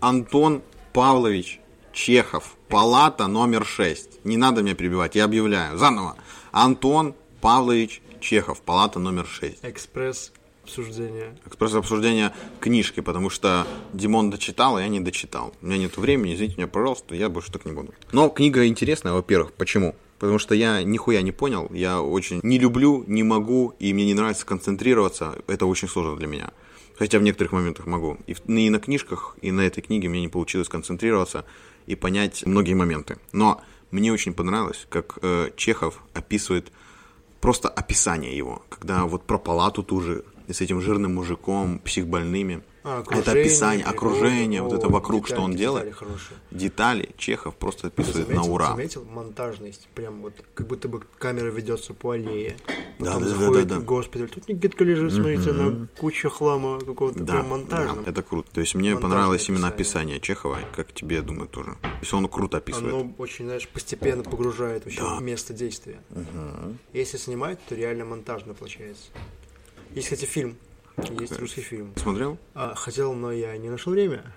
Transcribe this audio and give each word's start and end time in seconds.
Антон 0.00 0.62
Павлович 0.92 1.60
Чехов, 1.92 2.56
палата 2.68 3.26
номер 3.26 3.64
6. 3.64 4.24
Не 4.24 4.36
надо 4.36 4.62
меня 4.62 4.74
перебивать, 4.74 5.14
я 5.14 5.24
объявляю. 5.24 5.78
Заново. 5.78 6.16
Антон 6.52 7.14
Павлович 7.40 8.02
Чехов, 8.20 8.60
палата 8.60 8.98
номер 8.98 9.26
6. 9.26 9.58
Экспресс 9.62 10.32
обсуждение. 10.62 11.38
Экспресс 11.46 11.74
обсуждения 11.74 12.34
книжки, 12.60 13.00
потому 13.00 13.30
что 13.30 13.66
Димон 13.94 14.30
дочитал, 14.30 14.76
а 14.76 14.82
я 14.82 14.88
не 14.88 15.00
дочитал. 15.00 15.54
У 15.62 15.66
меня 15.66 15.78
нет 15.78 15.96
времени, 15.96 16.34
извините 16.34 16.56
меня, 16.56 16.66
пожалуйста, 16.66 17.14
я 17.14 17.30
больше 17.30 17.50
так 17.50 17.64
не 17.64 17.72
буду. 17.72 17.94
Но 18.12 18.28
книга 18.28 18.66
интересная, 18.66 19.14
во-первых. 19.14 19.54
Почему? 19.54 19.94
Потому 20.18 20.38
что 20.38 20.54
я 20.54 20.82
нихуя 20.82 21.22
не 21.22 21.32
понял, 21.32 21.68
я 21.72 22.02
очень 22.02 22.40
не 22.42 22.58
люблю, 22.58 23.04
не 23.06 23.22
могу, 23.22 23.74
и 23.78 23.92
мне 23.92 24.04
не 24.04 24.14
нравится 24.14 24.44
концентрироваться. 24.44 25.36
Это 25.46 25.66
очень 25.66 25.88
сложно 25.88 26.16
для 26.16 26.26
меня. 26.26 26.50
Хотя 26.98 27.18
в 27.18 27.22
некоторых 27.22 27.52
моментах 27.52 27.86
могу. 27.86 28.18
И, 28.26 28.34
и 28.46 28.70
на 28.70 28.78
книжках, 28.78 29.36
и 29.42 29.50
на 29.50 29.62
этой 29.62 29.82
книге 29.82 30.08
мне 30.08 30.20
не 30.20 30.28
получилось 30.28 30.68
концентрироваться 30.68 31.44
и 31.86 31.94
понять 31.94 32.44
многие 32.46 32.74
моменты. 32.74 33.18
Но 33.32 33.60
мне 33.90 34.12
очень 34.12 34.32
понравилось, 34.34 34.86
как 34.88 35.18
э, 35.22 35.50
Чехов 35.56 36.02
описывает 36.14 36.72
просто 37.40 37.68
описание 37.68 38.36
его, 38.36 38.64
когда 38.68 39.04
вот 39.04 39.24
про 39.24 39.38
палату 39.38 39.82
ту 39.82 40.00
же 40.00 40.24
с 40.48 40.60
этим 40.60 40.80
жирным 40.80 41.14
мужиком, 41.14 41.78
психбольными. 41.80 42.62
А, 42.88 43.02
это 43.10 43.32
описание, 43.32 43.84
окружение, 43.84 44.62
вот 44.62 44.72
это 44.72 44.88
вокруг, 44.88 45.24
детали, 45.24 45.34
что 45.36 45.44
он 45.44 45.50
детали 45.50 45.60
делает. 45.60 45.94
хорошие. 45.96 46.36
Детали 46.52 47.10
Чехов 47.18 47.56
просто 47.56 47.88
описывает 47.88 48.28
заметил, 48.28 48.44
на 48.46 48.52
ура. 48.52 48.66
заметил 48.68 49.04
монтажность? 49.04 49.88
Прям 49.94 50.22
вот 50.22 50.34
как 50.54 50.68
будто 50.68 50.88
бы 50.88 51.00
камера 51.18 51.50
ведется 51.50 51.94
по 51.94 52.12
аллее. 52.12 52.56
Да, 53.00 53.18
да, 53.18 53.26
да, 53.34 53.50
да, 53.50 53.64
да. 53.64 53.80
госпиталь. 53.80 54.28
Тут 54.30 54.48
Никитка 54.48 54.84
лежит, 54.84 55.12
смотрите, 55.12 55.50
на 55.52 55.88
куча 55.98 56.28
хлама 56.30 56.78
какого-то 56.78 57.18
Да, 57.24 57.32
прям 57.34 57.48
монтажного. 57.48 58.02
да, 58.04 58.10
это 58.10 58.22
круто. 58.22 58.50
То 58.52 58.60
есть 58.60 58.74
мне 58.76 58.90
Монтажное 58.94 59.10
понравилось 59.10 59.48
именно 59.48 59.66
описание. 59.66 60.18
описание 60.18 60.20
Чехова, 60.20 60.58
как 60.76 60.92
тебе, 60.92 61.16
я 61.16 61.22
думаю, 61.22 61.48
тоже. 61.48 61.72
То 61.82 61.88
есть 62.00 62.14
он 62.14 62.28
круто 62.28 62.58
описывает. 62.58 62.94
Оно 62.94 63.12
очень, 63.18 63.46
знаешь, 63.46 63.68
постепенно 63.68 64.22
погружает 64.22 64.84
вообще 64.84 65.00
Да. 65.00 65.16
в 65.16 65.22
место 65.22 65.52
действия. 65.52 66.00
Если 66.92 67.16
снимать, 67.16 67.58
то 67.68 67.74
реально 67.74 68.04
монтажно 68.04 68.54
получается. 68.54 69.08
Есть, 69.92 70.08
кстати, 70.08 70.24
фильм. 70.24 70.56
Есть 71.20 71.38
русский 71.38 71.60
фильм. 71.60 71.92
Смотрел? 71.96 72.38
А, 72.54 72.74
хотел, 72.74 73.12
но 73.12 73.30
я 73.32 73.56
не 73.56 73.68
нашел 73.68 73.92
время. 73.92 74.32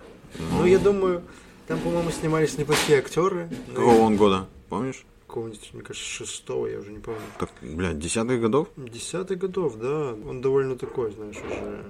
Ну, 0.51 0.65
я 0.65 0.77
думаю, 0.77 1.23
там, 1.67 1.79
по-моему, 1.79 2.11
снимались 2.11 2.57
неплохие 2.57 2.99
актеры. 2.99 3.49
Какого 3.73 3.93
я- 3.93 3.99
он 4.01 4.17
года? 4.17 4.47
Помнишь? 4.69 5.05
Какого-нибудь, 5.27 5.69
мне 5.73 5.83
кажется, 5.83 6.07
шестого, 6.07 6.67
я 6.67 6.79
уже 6.79 6.91
не 6.91 6.99
помню. 6.99 7.21
Так, 7.39 7.49
блядь, 7.61 7.99
десятых 7.99 8.41
годов? 8.41 8.67
Десятых 8.77 9.37
годов, 9.37 9.77
да. 9.77 10.13
Он 10.27 10.41
довольно 10.41 10.75
такой, 10.75 11.11
знаешь, 11.11 11.37
уже 11.37 11.83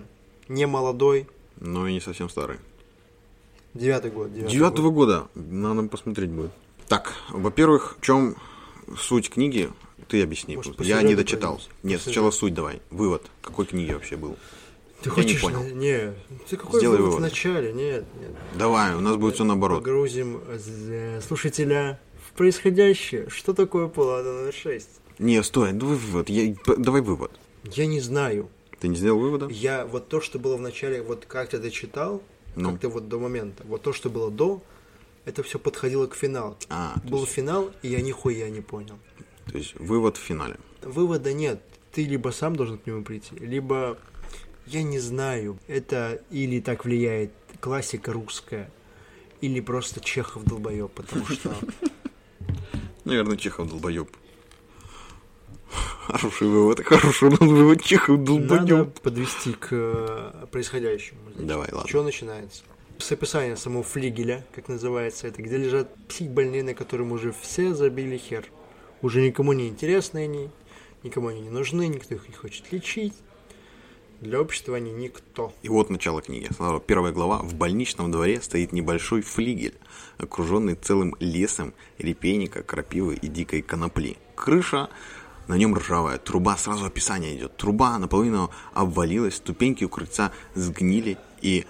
не 0.49 0.67
молодой. 0.67 1.27
Но 1.59 1.87
и 1.87 1.93
не 1.93 2.01
совсем 2.01 2.29
старый. 2.29 2.57
Девятый 3.73 4.11
год. 4.11 4.33
Девятый 4.33 4.51
Девятого 4.51 4.89
год. 4.91 4.93
года. 4.93 5.27
Надо 5.35 5.87
посмотреть 5.87 6.29
будет. 6.29 6.51
Так, 6.87 7.13
во-первых, 7.29 7.97
в 7.99 8.01
чем 8.05 8.35
суть 8.97 9.29
книги? 9.29 9.69
Ты 10.07 10.23
объясни. 10.23 10.55
Может, 10.55 10.79
Я 10.81 11.01
не 11.03 11.15
дочитал. 11.15 11.61
Нет, 11.83 12.01
сначала 12.01 12.31
суть 12.31 12.53
давай. 12.53 12.81
Вывод. 12.89 13.25
Какой 13.41 13.65
книги 13.65 13.93
вообще 13.93 14.15
был? 14.17 14.37
Ты 15.01 15.09
Я 15.09 15.11
хочешь? 15.15 15.33
не 15.33 15.39
понял. 15.39 15.63
Не, 15.75 16.13
ты 16.49 16.57
какой 16.57 16.79
Сделай 16.79 16.97
вывод 16.97 17.13
вывод. 17.13 17.19
в 17.19 17.21
начале? 17.31 17.71
Нет, 17.73 18.05
нет. 18.19 18.31
Давай, 18.55 18.93
у 18.95 18.99
нас 18.99 19.15
будет 19.15 19.35
все 19.35 19.43
наоборот. 19.45 19.79
Погрузим 19.83 20.41
э, 20.47 21.21
слушателя 21.25 21.99
в 22.27 22.33
происходящее. 22.37 23.29
Что 23.29 23.53
такое 23.53 23.87
палата 23.87 24.31
номер 24.31 24.53
6? 24.53 24.87
Не, 25.19 25.41
стой, 25.43 25.71
давай 25.73 25.95
вывод. 25.95 26.29
Я- 26.29 26.55
давай 26.77 27.01
вывод. 27.01 27.31
Я 27.63 27.85
не 27.85 27.99
знаю. 28.01 28.49
Ты 28.79 28.87
не 28.87 28.95
сделал 28.95 29.19
вывода? 29.19 29.47
Я 29.49 29.85
вот 29.85 30.07
то, 30.09 30.21
что 30.21 30.39
было 30.39 30.55
в 30.57 30.61
начале, 30.61 31.01
вот 31.01 31.25
как 31.25 31.49
ты 31.49 31.59
дочитал, 31.59 32.21
Ну. 32.55 32.71
как 32.71 32.79
ты 32.81 32.87
вот 32.87 33.07
до 33.09 33.19
момента, 33.19 33.63
вот 33.67 33.81
то, 33.81 33.91
что 33.93 34.09
было 34.09 34.31
до, 34.31 34.61
это 35.25 35.43
все 35.43 35.59
подходило 35.59 36.07
к 36.07 36.15
финалу. 36.15 36.55
А, 36.69 36.95
Был 37.03 37.21
есть, 37.21 37.31
финал, 37.33 37.71
и 37.81 37.89
я 37.89 38.01
нихуя 38.01 38.49
не 38.49 38.61
понял. 38.61 38.97
то 39.51 39.57
есть 39.57 39.75
вывод 39.75 40.15
в 40.17 40.21
финале. 40.21 40.57
Вывода 40.81 41.33
нет. 41.33 41.61
Ты 41.91 42.05
либо 42.05 42.29
сам 42.29 42.55
должен 42.55 42.77
к 42.77 42.85
нему 42.87 43.03
прийти, 43.03 43.35
либо 43.39 43.97
я 44.69 44.83
не 44.83 44.99
знаю. 44.99 45.57
Это 45.67 46.21
или 46.29 46.59
так 46.59 46.85
влияет 46.85 47.31
классика 47.59 48.13
русская, 48.13 48.69
или 49.41 49.59
просто 49.59 49.99
Чехов 49.99 50.43
долбоеб, 50.43 50.91
потому 50.91 51.25
что 51.25 51.53
Наверное, 53.05 53.37
Чехов 53.37 53.69
долбоеб. 53.69 54.09
Хороший 56.07 56.47
вывод, 56.47 56.83
хороший 56.83 57.29
вывод 57.29 57.83
Чехов 57.83 58.19
надо 58.19 58.47
долбоеб. 58.47 58.99
подвести 59.01 59.53
к 59.53 59.67
э, 59.71 60.45
происходящему. 60.51 61.19
Давай, 61.37 61.69
ладно. 61.71 61.87
Что 61.87 62.03
начинается? 62.03 62.63
С 62.97 63.11
описания 63.11 63.55
самого 63.55 63.83
флигеля, 63.83 64.45
как 64.53 64.67
называется 64.67 65.27
это, 65.27 65.41
где 65.41 65.57
лежат 65.57 65.93
психбольные, 66.07 66.63
на 66.63 66.73
которым 66.73 67.11
уже 67.11 67.31
все 67.31 67.73
забили 67.73 68.17
хер. 68.17 68.45
Уже 69.01 69.21
никому 69.21 69.53
не 69.53 69.67
интересны 69.69 70.19
они, 70.19 70.49
никому 71.03 71.29
они 71.29 71.41
не 71.41 71.49
нужны, 71.49 71.87
никто 71.87 72.15
их 72.15 72.27
не 72.27 72.33
хочет 72.35 72.71
лечить. 72.71 73.13
Для 74.21 74.41
общества 74.41 74.75
они 74.75 74.91
никто. 74.91 75.53
И 75.61 75.69
вот 75.69 75.89
начало 75.89 76.21
книги. 76.21 76.47
Сначала 76.53 76.81
первая 76.81 77.13
глава. 77.13 77.37
В 77.37 77.53
больничном 77.55 78.11
дворе 78.11 78.41
стоит 78.41 78.73
небольшой 78.73 79.21
флигель, 79.21 79.75
окруженный 80.17 80.75
целым 80.75 81.15
лесом 81.19 81.73
репейника, 81.97 82.61
крапивы 82.61 83.15
и 83.15 83.27
дикой 83.27 83.61
конопли. 83.61 84.17
Крыша 84.35 84.89
на 85.47 85.55
нем 85.55 85.73
ржавая, 85.73 86.17
труба, 86.17 86.57
сразу 86.57 86.85
описание 86.85 87.35
идет. 87.35 87.55
Труба 87.55 87.97
наполовину 87.97 88.51
обвалилась, 88.73 89.37
ступеньки 89.37 89.85
у 89.85 89.89
крыльца 89.89 90.31
сгнили 90.53 91.17
и 91.41 91.65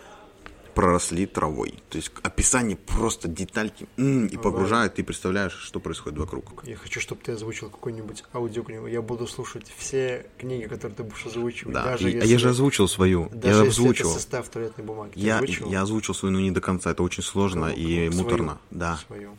проросли 0.79 1.25
травой. 1.25 1.73
То 1.89 1.97
есть 1.97 2.09
описание 2.23 2.77
просто 2.77 3.27
детальки 3.27 3.85
м, 3.97 4.27
и 4.27 4.37
погружает, 4.37 4.93
ты 4.95 5.03
представляешь, 5.03 5.51
что 5.51 5.81
происходит 5.81 6.17
вокруг. 6.17 6.63
Я 6.65 6.77
хочу, 6.77 7.01
чтобы 7.01 7.21
ты 7.21 7.33
озвучил 7.33 7.69
какую-нибудь 7.69 8.23
аудиокнигу. 8.33 8.87
Я 8.87 9.01
буду 9.01 9.27
слушать 9.27 9.65
все 9.77 10.25
книги, 10.37 10.67
которые 10.67 10.95
ты 10.95 11.03
будешь 11.03 11.25
озвучивать. 11.25 11.73
Да, 11.73 11.83
даже 11.83 12.09
и- 12.09 12.13
а 12.13 12.15
если, 12.15 12.31
я 12.31 12.39
же 12.39 12.49
озвучил 12.49 12.87
свою. 12.87 13.27
даже 13.33 13.59
я 13.59 13.65
если 13.65 13.81
озвучил. 13.81 14.05
это 14.09 14.13
состав 14.19 14.47
туалетной 14.47 14.85
бумаги. 14.85 15.11
Ты 15.15 15.19
Я, 15.19 15.35
озвучивал? 15.35 15.69
я 15.71 15.81
озвучил 15.81 16.13
свою, 16.13 16.33
но 16.33 16.39
не 16.39 16.51
до 16.51 16.61
конца. 16.61 16.91
Это 16.91 17.03
очень 17.03 17.23
сложно 17.23 17.67
Ну, 17.67 17.73
и 17.75 17.83
свою. 18.09 18.13
муторно. 18.13 18.57
Да. 18.71 18.99
Свою. 19.05 19.37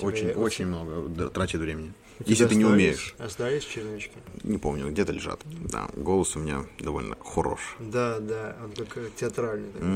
Очень, 0.00 0.20
Тебе- 0.30 0.34
очень 0.36 0.66
много 0.66 1.28
тратит 1.30 1.60
времени. 1.60 1.94
у 2.20 2.24
Если 2.26 2.46
ты 2.46 2.54
не 2.54 2.66
умеешь. 2.66 3.14
Остались 3.18 3.64
чернички? 3.64 4.12
Не 4.42 4.58
помню, 4.58 4.90
где-то 4.90 5.12
лежат. 5.12 5.40
Да, 5.46 5.88
голос 5.96 6.36
у 6.36 6.38
меня 6.40 6.66
довольно 6.80 7.16
хорош. 7.24 7.76
Да, 7.78 8.18
да, 8.20 8.56
он 8.62 8.72
как 8.86 9.14
театральный. 9.16 9.70
такой. 9.72 9.88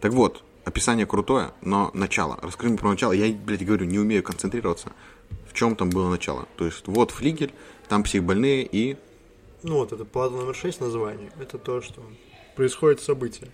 Так 0.00 0.12
вот, 0.12 0.42
описание 0.64 1.06
крутое, 1.06 1.52
но 1.60 1.90
начало. 1.94 2.38
Расскажи 2.42 2.70
мне 2.70 2.78
про 2.78 2.90
начало. 2.90 3.12
Я, 3.12 3.32
блядь, 3.32 3.64
говорю, 3.64 3.86
не 3.86 3.98
умею 3.98 4.22
концентрироваться. 4.22 4.92
В 5.48 5.54
чем 5.54 5.76
там 5.76 5.90
было 5.90 6.08
начало? 6.08 6.46
То 6.56 6.64
есть, 6.64 6.86
вот 6.86 7.10
флигель, 7.10 7.52
там 7.88 8.02
психбольные 8.02 8.64
и... 8.64 8.96
Ну 9.62 9.74
вот, 9.74 9.92
это 9.92 10.04
плата 10.04 10.34
номер 10.34 10.54
6 10.54 10.80
название. 10.80 11.30
Это 11.40 11.58
то, 11.58 11.80
что 11.80 12.02
происходит 12.56 13.00
событие. 13.00 13.48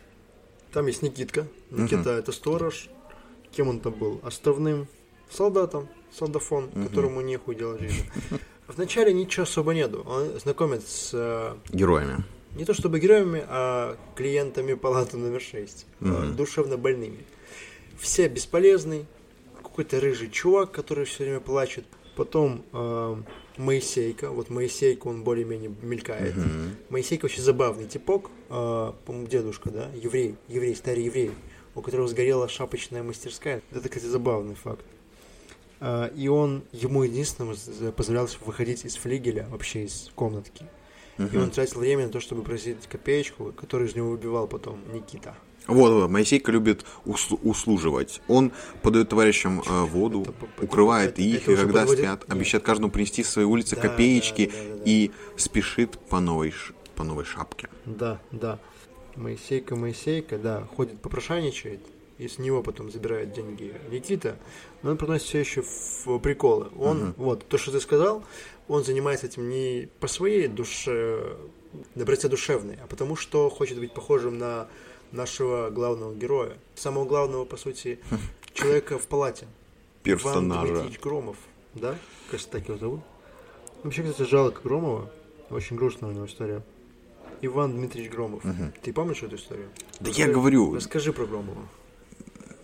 Там 0.72 0.86
есть 0.86 1.02
Никитка. 1.02 1.46
Никита 1.70 2.10
это 2.10 2.32
сторож. 2.32 2.88
Кем 3.52 3.68
он 3.68 3.80
там 3.80 3.94
был? 3.94 4.20
Островным 4.22 4.86
солдатом, 5.30 5.88
солдафон, 6.12 6.70
которому 6.88 7.20
нехуй 7.20 7.54
делать 7.54 7.80
в 7.80 7.82
жизни. 7.82 8.10
Вначале 8.68 9.12
ничего 9.14 9.44
особо 9.44 9.72
нету. 9.72 10.04
Он 10.06 10.38
знакомит 10.38 10.86
с 10.86 11.10
э, 11.14 11.54
Героями. 11.70 12.22
Не 12.54 12.64
то 12.64 12.75
чтобы 12.75 12.98
героями, 13.00 13.44
а 13.48 13.97
клиентами 14.16 14.75
палаты 14.75 15.16
номер 15.16 15.41
6, 15.41 15.86
душевно 16.36 16.76
больными. 16.76 17.25
Все 17.98 18.28
бесполезный, 18.28 19.06
какой-то 19.62 20.00
рыжий 20.00 20.31
чувак, 20.31 20.70
который 20.72 21.04
все 21.04 21.25
время 21.25 21.41
плачет. 21.41 21.84
Потом 22.16 22.64
э, 22.72 23.16
Моисейка, 23.58 24.31
вот 24.31 24.50
Моисейка, 24.50 25.06
он 25.06 25.22
более-менее 25.22 25.72
мелькает. 25.82 26.34
Моисейка 26.91 27.26
очень 27.26 27.42
забавный 27.42 27.87
типок, 27.87 28.31
э, 28.50 28.92
по-моему, 29.04 29.28
дедушка, 29.28 29.70
да, 29.70 29.88
еврей, 29.94 30.34
еврей, 30.48 30.75
старый 30.75 31.04
еврей, 31.04 31.31
у 31.76 31.81
которого 31.81 32.08
сгорела 32.08 32.48
шапочная 32.48 33.05
мастерская. 33.05 33.62
Это, 33.70 33.88
кстати, 33.88 34.06
забавный 34.06 34.56
факт. 34.56 34.84
А, 35.81 36.06
И 36.17 36.26
он 36.26 36.64
ему 36.72 37.05
единственному 37.05 37.55
з- 37.55 37.93
позволял 37.93 38.28
выходить 38.44 38.84
из 38.84 38.96
флигеля, 38.96 39.46
вообще 39.49 39.84
из 39.84 40.11
комнатки. 40.17 40.67
И 41.19 41.37
он 41.37 41.50
тратил 41.50 41.81
время 41.81 42.06
на 42.06 42.12
то, 42.12 42.20
чтобы 42.20 42.43
просить 42.43 42.87
копеечку, 42.88 43.53
которую 43.53 43.88
из 43.88 43.97
него 43.97 44.11
выбивал 44.11 44.47
потом 44.47 44.79
Никита. 44.93 45.35
Вот, 45.67 45.93
вот, 45.93 46.09
Моисейка 46.09 46.50
любит 46.50 46.85
услу- 47.05 47.38
услуживать. 47.43 48.23
Он 48.29 48.53
подает 48.82 49.11
товарищам 49.11 49.61
э, 49.61 49.82
воду, 49.85 50.23
Это 50.23 50.65
укрывает 50.65 51.11
это- 51.12 51.23
их, 51.23 51.43
это 51.43 51.53
и 51.53 51.56
когда 51.56 51.81
подводит- 51.81 52.05
спят, 52.05 52.20
Нет. 52.23 52.32
обещает 52.32 52.65
каждому 52.65 52.91
принести 52.91 53.23
с 53.23 53.29
своей 53.29 53.47
улицы 53.49 53.76
Да, 53.76 53.82
копеечки 53.82 54.47
да, 54.47 54.53
да, 54.53 54.69
да, 54.70 54.76
да. 54.76 54.82
и 54.87 55.11
спешит 55.37 55.99
по 56.09 56.20
новой, 56.20 56.55
по 56.94 57.05
новой 57.05 57.25
шапке. 57.25 57.69
Да, 57.85 58.19
да. 58.31 58.59
Моисейка, 59.17 59.76
Моисейка, 59.76 60.38
да, 60.38 60.67
ходит 60.76 61.00
попрошайничает, 61.03 61.81
и 62.19 62.29
с 62.29 62.38
него 62.38 62.62
потом 62.62 62.91
забирает 62.91 63.32
деньги 63.32 63.75
Никита, 63.91 64.37
но 64.82 64.91
он 64.91 64.97
приносит 64.97 65.26
все 65.29 65.41
еще 65.41 65.62
в 65.62 66.19
приколы. 66.19 66.69
Он, 66.76 67.15
вот, 67.17 67.47
то, 67.47 67.59
что 67.59 67.70
ты 67.73 67.81
сказал, 67.81 68.25
он 68.67 68.85
занимается 68.85 69.26
этим 69.26 69.49
не 69.49 69.88
по 70.00 70.09
своей 70.09 70.49
душе, 70.49 71.37
доброте 71.94 72.29
душевной, 72.29 72.79
а 72.82 72.87
потому 72.87 73.17
что 73.17 73.49
хочет 73.49 73.79
быть 73.79 73.93
похожим 73.93 74.38
на 74.38 74.69
нашего 75.12 75.70
главного 75.70 76.15
героя, 76.15 76.59
самого 76.75 77.05
главного, 77.05 77.44
по 77.44 77.56
сути, 77.56 78.00
человека 78.53 78.99
в 78.99 79.06
палате. 79.06 79.47
Иван 80.05 80.19
Персонажа. 80.19 80.67
Дмитриевич 80.67 81.00
Громов, 81.00 81.37
да? 81.75 81.97
Кажется, 82.31 82.50
так 82.50 82.69
его 82.69 82.79
зовут. 82.79 83.00
Вообще, 83.82 84.03
кстати, 84.03 84.29
жалко 84.29 84.61
Громова. 84.62 85.11
Очень 85.50 85.76
грустная 85.76 86.11
у 86.11 86.12
него 86.12 86.26
история. 86.26 86.62
Иван 87.41 87.73
Дмитриевич 87.73 88.11
Громов. 88.11 88.43
Ты 88.82 88.93
помнишь 88.93 89.23
эту 89.23 89.37
историю? 89.37 89.69
Да 90.00 90.11
я 90.11 90.29
говорю. 90.29 90.75
Расскажи 90.75 91.12
про 91.12 91.26
Громова. 91.26 91.69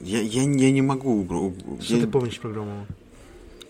Я, 0.05 0.21
я, 0.21 0.43
я 0.43 0.71
не 0.71 0.83
могу. 0.83 1.25
Что 1.81 1.95
я, 1.97 2.01
ты 2.03 2.07
помнишь 2.09 2.39
про 2.39 2.51
Громова? 2.51 2.87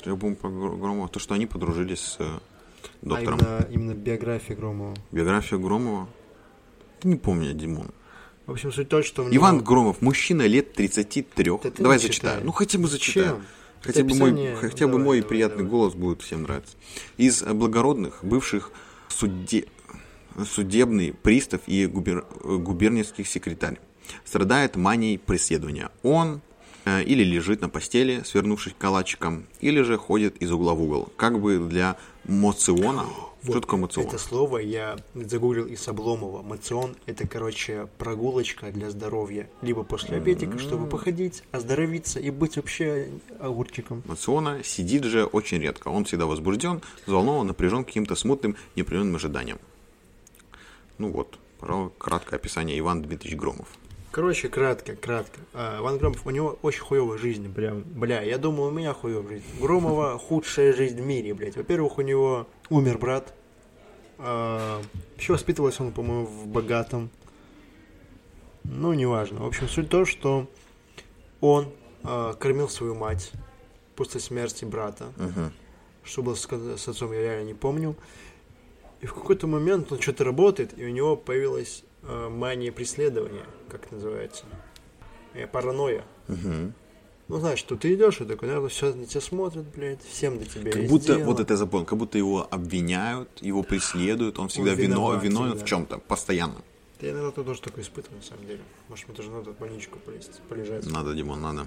я 0.04 0.16
помню 0.16 0.36
про 0.36 0.48
Гро- 0.50 0.76
Громова. 0.76 1.08
То, 1.08 1.18
что 1.20 1.34
они 1.34 1.46
подружились 1.46 2.00
с 2.00 2.16
э, 2.18 2.38
доктором. 3.02 3.38
А 3.42 3.66
именно, 3.68 3.72
именно 3.72 3.94
биография 3.94 4.56
Громова. 4.56 4.94
Биография 5.12 5.58
Громова. 5.58 6.08
Не 7.04 7.16
помню, 7.16 7.52
Димон. 7.54 7.90
В 8.46 8.50
общем, 8.50 8.72
суть 8.72 8.86
в 8.88 8.90
том, 8.90 9.02
что... 9.02 9.22
него- 9.24 9.36
Иван 9.36 9.62
Громов, 9.62 10.02
мужчина 10.02 10.46
лет 10.46 10.72
33. 10.74 11.50
Да 11.62 11.70
Давай 11.78 11.98
зачитаю. 11.98 12.44
Ну, 12.44 12.52
хотя 12.52 12.78
бы 12.78 12.88
зачитаю. 12.88 13.36
Чем? 13.36 13.46
Хотя 13.80 14.02
бы, 14.02 14.14
мой, 14.14 14.54
хотя 14.56 14.86
бы 14.86 14.92
давай, 14.92 15.04
мой 15.04 15.16
давай, 15.20 15.28
приятный 15.28 15.58
давай. 15.58 15.70
голос 15.70 15.94
будет 15.94 16.22
всем 16.22 16.42
нравиться. 16.42 16.76
Из 17.16 17.42
благородных, 17.42 18.20
бывших 18.22 18.72
суде... 19.08 19.66
судебный 20.46 21.12
пристав 21.12 21.60
и 21.66 21.86
губер... 21.86 22.26
э, 22.42 22.56
губернский 22.56 23.24
секретарь. 23.24 23.78
Страдает 24.24 24.76
манией 24.76 25.18
преследования. 25.18 25.90
Он 26.02 26.40
э, 26.84 27.02
или 27.04 27.22
лежит 27.22 27.60
на 27.60 27.68
постели, 27.68 28.22
свернувшись 28.24 28.74
калачиком, 28.78 29.46
или 29.60 29.82
же 29.82 29.96
ходит 29.96 30.36
из 30.38 30.52
угла 30.52 30.74
в 30.74 30.82
угол. 30.82 31.08
Как 31.16 31.40
бы 31.40 31.58
для 31.58 31.96
моциона. 32.24 33.06
Что 33.42 33.60
такое 33.60 33.78
моцион? 33.78 34.06
Это 34.06 34.16
слово 34.16 34.58
я 34.58 34.96
загуглил 35.14 35.66
из 35.66 35.86
Обломова. 35.86 36.40
Мацион– 36.40 36.96
это, 37.06 37.28
короче, 37.28 37.88
прогулочка 37.98 38.72
для 38.72 38.90
здоровья. 38.90 39.50
Либо 39.60 39.82
после 39.82 40.16
обедика, 40.16 40.58
чтобы 40.58 40.86
походить, 40.86 41.42
оздоровиться 41.52 42.20
и 42.20 42.30
быть 42.30 42.56
вообще 42.56 43.10
огурчиком. 43.38 44.02
Мациона 44.06 44.64
сидит 44.64 45.04
же 45.04 45.26
очень 45.26 45.58
редко. 45.58 45.88
Он 45.88 46.06
всегда 46.06 46.24
возбужден, 46.24 46.80
взволнован, 47.04 47.46
напряжен 47.46 47.84
каким-то 47.84 48.14
смутным, 48.14 48.56
неопределенным 48.76 49.16
ожиданием. 49.16 49.58
Ну 50.96 51.10
вот, 51.10 51.38
краткое 51.98 52.36
описание 52.36 52.78
Иван 52.78 53.02
Дмитриевич 53.02 53.38
Громов. 53.38 53.68
Короче, 54.14 54.48
кратко, 54.48 54.94
кратко. 54.94 55.40
А, 55.54 55.80
Иван 55.80 55.98
Громов, 55.98 56.24
у 56.24 56.30
него 56.30 56.56
очень 56.62 56.82
хуевая 56.82 57.18
жизнь, 57.18 57.52
прям, 57.52 57.82
бля, 57.82 58.22
я 58.22 58.38
думаю, 58.38 58.68
у 58.68 58.70
меня 58.70 58.94
хуевая 58.94 59.26
жизнь. 59.26 59.44
Громова 59.60 60.16
худшая 60.28 60.72
жизнь 60.72 61.02
в 61.02 61.04
мире, 61.04 61.34
блядь. 61.34 61.56
Во-первых, 61.56 61.98
у 61.98 62.02
него 62.02 62.46
умер 62.70 62.98
брат. 62.98 63.34
А, 64.18 64.80
еще 65.18 65.32
воспитывался 65.32 65.82
он, 65.82 65.90
по-моему, 65.90 66.26
в 66.26 66.46
богатом. 66.46 67.10
Ну, 68.62 68.92
неважно. 68.92 69.40
В 69.40 69.46
общем, 69.46 69.68
суть 69.68 69.86
в 69.86 69.90
том, 69.90 70.06
что 70.06 70.48
он 71.40 71.72
а, 72.04 72.34
кормил 72.34 72.68
свою 72.68 72.94
мать 72.94 73.32
после 73.96 74.20
смерти 74.20 74.64
брата. 74.64 75.06
Мгм. 75.16 75.52
Что 76.04 76.22
было 76.22 76.36
с, 76.36 76.46
с 76.46 76.86
отцом, 76.86 77.12
я 77.12 77.20
реально 77.20 77.48
не 77.48 77.54
помню. 77.54 77.96
И 79.00 79.06
в 79.06 79.14
какой-то 79.14 79.48
момент 79.48 79.90
он 79.90 80.00
что-то 80.00 80.22
работает, 80.22 80.78
и 80.78 80.84
у 80.84 80.90
него 80.90 81.16
появилась 81.16 81.82
мания 82.08 82.72
преследования, 82.72 83.44
как 83.68 83.90
называется. 83.92 84.44
Э, 85.34 85.46
паранойя. 85.46 86.04
Мгм. 86.28 86.74
Ну, 87.28 87.38
знаешь, 87.38 87.58
что 87.58 87.76
ты 87.76 87.94
идешь 87.94 88.20
и 88.20 88.24
такой, 88.26 88.48
наверное, 88.48 88.68
все 88.68 88.92
на 88.92 89.06
тебя 89.06 89.20
смотрят, 89.22 89.64
блядь, 89.74 90.02
всем 90.04 90.38
до 90.38 90.44
тебя 90.44 90.70
Как 90.70 90.86
будто, 90.86 91.16
дело. 91.16 91.24
вот 91.24 91.40
это 91.40 91.54
я 91.54 91.56
запомнил, 91.56 91.86
как 91.86 91.98
будто 91.98 92.18
его 92.18 92.46
обвиняют, 92.50 93.30
его 93.40 93.62
преследуют, 93.62 94.38
он 94.38 94.48
всегда 94.48 94.74
вино, 94.74 94.94
виноват 94.94 95.22
виновен 95.24 95.50
всегда. 95.52 95.64
в 95.64 95.68
чем-то, 95.68 95.98
постоянно. 95.98 96.60
Я 97.00 97.10
иногда 97.12 97.30
тоже 97.30 97.62
такое 97.62 97.82
испытываю, 97.82 98.18
на 98.18 98.24
самом 98.24 98.46
деле. 98.46 98.60
Может, 98.88 99.08
мне 99.08 99.16
тоже 99.16 99.30
надо 99.30 99.52
в 99.52 99.58
больничку 99.58 99.98
полезть, 100.00 100.40
полежать. 100.48 100.86
Надо, 100.86 101.14
Димон, 101.14 101.40
надо. 101.40 101.66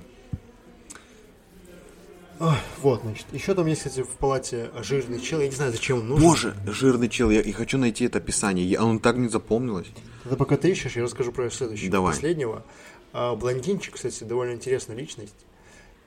Ой, 2.39 2.55
вот, 2.81 3.01
значит, 3.01 3.25
еще 3.31 3.55
там 3.55 3.65
есть, 3.65 3.81
кстати, 3.81 4.03
в 4.03 4.09
палате 4.09 4.69
жирный 4.81 5.19
чел, 5.19 5.39
я 5.39 5.47
не 5.47 5.55
знаю, 5.55 5.71
зачем 5.71 5.99
он 5.99 6.07
нужен. 6.09 6.27
Боже, 6.27 6.55
жирный 6.67 7.09
чел, 7.09 7.31
я, 7.31 7.41
я 7.41 7.53
хочу 7.53 7.77
найти 7.77 8.05
это 8.05 8.19
описание, 8.19 8.65
я, 8.65 8.81
оно 8.81 8.99
так 8.99 9.17
не 9.17 9.27
запомнилось. 9.27 9.87
Тогда 10.23 10.37
пока 10.37 10.57
ты 10.57 10.69
ищешь, 10.69 10.95
я 10.95 11.03
расскажу 11.03 11.31
про 11.31 11.49
следующего, 11.49 11.91
Давай. 11.91 12.13
последнего. 12.13 12.63
А, 13.13 13.35
блондинчик, 13.35 13.95
кстати, 13.95 14.23
довольно 14.23 14.53
интересная 14.53 14.95
личность. 14.95 15.35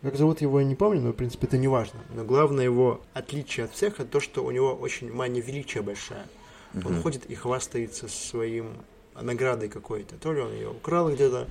Как 0.03 0.17
зовут 0.17 0.41
его, 0.41 0.61
я 0.61 0.67
не 0.67 0.77
помню, 0.77 1.01
но, 1.01 1.11
в 1.11 1.15
принципе, 1.15 1.47
это 1.47 1.59
не 1.59 1.69
важно. 1.69 2.01
Но 2.15 2.25
главное 2.25 2.65
его 2.65 3.01
отличие 3.13 3.65
от 3.65 3.73
всех, 3.73 3.95
это 3.95 4.07
то, 4.07 4.21
что 4.21 4.45
у 4.45 4.51
него 4.51 4.73
очень 4.73 5.13
мания 5.13 5.43
величия 5.43 5.83
большая. 5.83 6.27
Он 6.73 7.03
ходит 7.03 7.27
и 7.27 7.35
хвастается 7.35 8.09
своим 8.09 8.69
наградой 9.21 9.69
какой-то. 9.69 10.17
То 10.17 10.33
ли 10.33 10.41
он 10.41 10.53
ее 10.53 10.71
украл 10.71 11.11
где-то, 11.11 11.49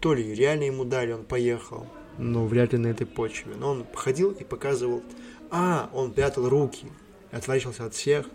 то 0.00 0.14
ли 0.14 0.34
реально 0.34 0.64
ему 0.64 0.84
дали, 0.84 1.12
он 1.12 1.24
поехал. 1.24 1.86
Ну, 2.18 2.46
вряд 2.46 2.72
ли 2.72 2.78
на 2.78 2.88
этой 2.88 3.06
почве. 3.06 3.54
Но 3.58 3.70
он 3.70 3.86
ходил 3.94 4.30
и 4.30 4.44
показывал... 4.44 5.02
А, 5.50 5.90
он 5.92 6.12
прятал 6.12 6.48
руки, 6.48 6.86
отворачивался 7.30 7.84
от 7.84 7.94
всех. 7.94 8.26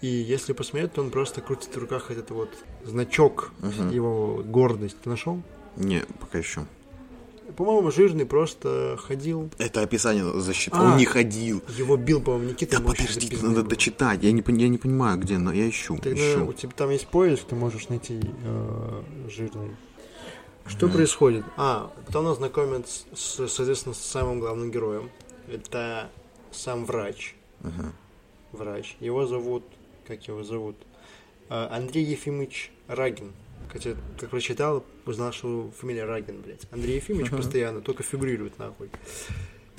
И 0.00 0.06
если 0.06 0.52
посмотреть, 0.52 0.92
то 0.92 1.02
он 1.02 1.10
просто 1.10 1.40
крутит 1.40 1.74
в 1.74 1.78
руках 1.78 2.10
этот 2.10 2.30
вот 2.30 2.50
значок, 2.84 3.52
его 3.90 4.42
гордость. 4.44 4.98
Ты 5.02 5.10
нашел? 5.10 5.42
Не, 5.76 6.04
пока 6.20 6.38
еще. 6.38 6.66
По-моему, 7.56 7.90
жирный 7.90 8.26
просто 8.26 8.98
ходил. 9.00 9.50
Это 9.58 9.80
описание 9.80 10.40
защиты. 10.40 10.76
А. 10.76 10.92
Он 10.92 10.96
не 10.96 11.04
ходил. 11.04 11.62
Его 11.76 11.96
бил, 11.96 12.20
по-моему, 12.20 12.50
Никита. 12.50 12.78
Да 12.78 12.86
подожди, 12.86 13.36
надо 13.40 13.62
был. 13.62 13.70
дочитать. 13.70 14.22
Я 14.22 14.32
не, 14.32 14.42
я 14.46 14.68
не 14.68 14.78
понимаю, 14.78 15.18
где, 15.18 15.38
но 15.38 15.52
я 15.52 15.68
ищу. 15.68 15.96
Тогда 15.96 16.20
ищу. 16.20 16.46
у 16.46 16.52
тебя 16.52 16.72
там 16.76 16.90
есть 16.90 17.06
поиск, 17.06 17.44
ты 17.44 17.54
можешь 17.54 17.88
найти 17.88 18.20
э, 18.44 19.02
жирный. 19.28 19.76
Что 20.68 20.88
происходит? 20.88 21.44
А, 21.56 21.92
потом 22.06 22.24
нас 22.24 22.38
знакомят, 22.38 22.88
с, 22.88 23.04
с- 23.14 23.48
соответственно, 23.48 23.94
с 23.94 23.98
самым 23.98 24.40
главным 24.40 24.70
героем. 24.70 25.10
Это 25.48 26.10
сам 26.50 26.84
врач. 26.84 27.34
Врач. 28.52 28.96
Его 29.00 29.26
зовут... 29.26 29.64
Как 30.06 30.26
его 30.28 30.42
зовут? 30.44 30.76
А, 31.48 31.68
Андрей 31.76 32.04
Ефимович 32.04 32.70
Рагин. 32.88 33.32
Хотя, 33.72 33.94
как 34.18 34.30
прочитал, 34.30 34.84
узнал, 35.04 35.32
что 35.32 35.70
фамилия 35.78 36.04
Рагин, 36.04 36.40
блядь. 36.40 36.62
Андрей 36.70 36.96
Ефимович 36.96 37.30
постоянно, 37.30 37.80
только 37.80 38.02
фигурирует 38.02 38.58
нахуй. 38.58 38.90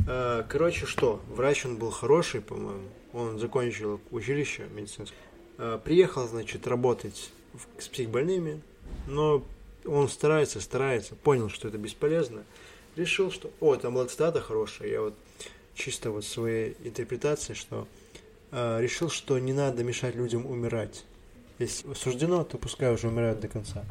А, 0.08 0.44
Короче, 0.44 0.86
что? 0.86 1.22
Врач 1.30 1.66
он 1.66 1.78
был 1.78 1.92
хороший, 1.92 2.42
по-моему. 2.42 2.88
Он 3.14 3.40
закончил 3.40 4.00
училище 4.12 4.68
медицинское. 4.74 5.18
А, 5.58 5.78
Приехал, 5.80 6.28
значит, 6.28 6.66
работать 6.68 7.32
с 7.78 7.88
психбольными, 7.88 8.62
но 9.08 9.44
он 9.88 10.10
старается, 10.10 10.62
старается, 10.62 11.16
понял, 11.16 11.50
что 11.50 11.68
это 11.68 11.78
бесполезно. 11.78 12.44
Решил, 12.96 13.32
что, 13.32 13.50
о, 13.60 13.76
там 13.76 13.94
была 13.94 14.06
цитата 14.08 14.42
хорошая, 14.42 14.90
я 14.90 15.02
вот 15.02 15.14
чисто 15.76 16.12
вот 16.12 16.26
своей 16.26 16.76
интерпретации, 16.84 17.54
что 17.54 17.88
а, 18.52 18.80
решил, 18.80 19.10
что 19.10 19.38
не 19.40 19.54
надо 19.54 19.84
мешать 19.84 20.16
людям 20.16 20.46
умирать. 20.46 21.04
Если 21.60 21.94
суждено, 21.94 22.44
то 22.44 22.58
пускай 22.58 22.94
уже 22.94 23.08
умирают 23.08 23.40
до 23.40 23.48
конца. 23.48 23.84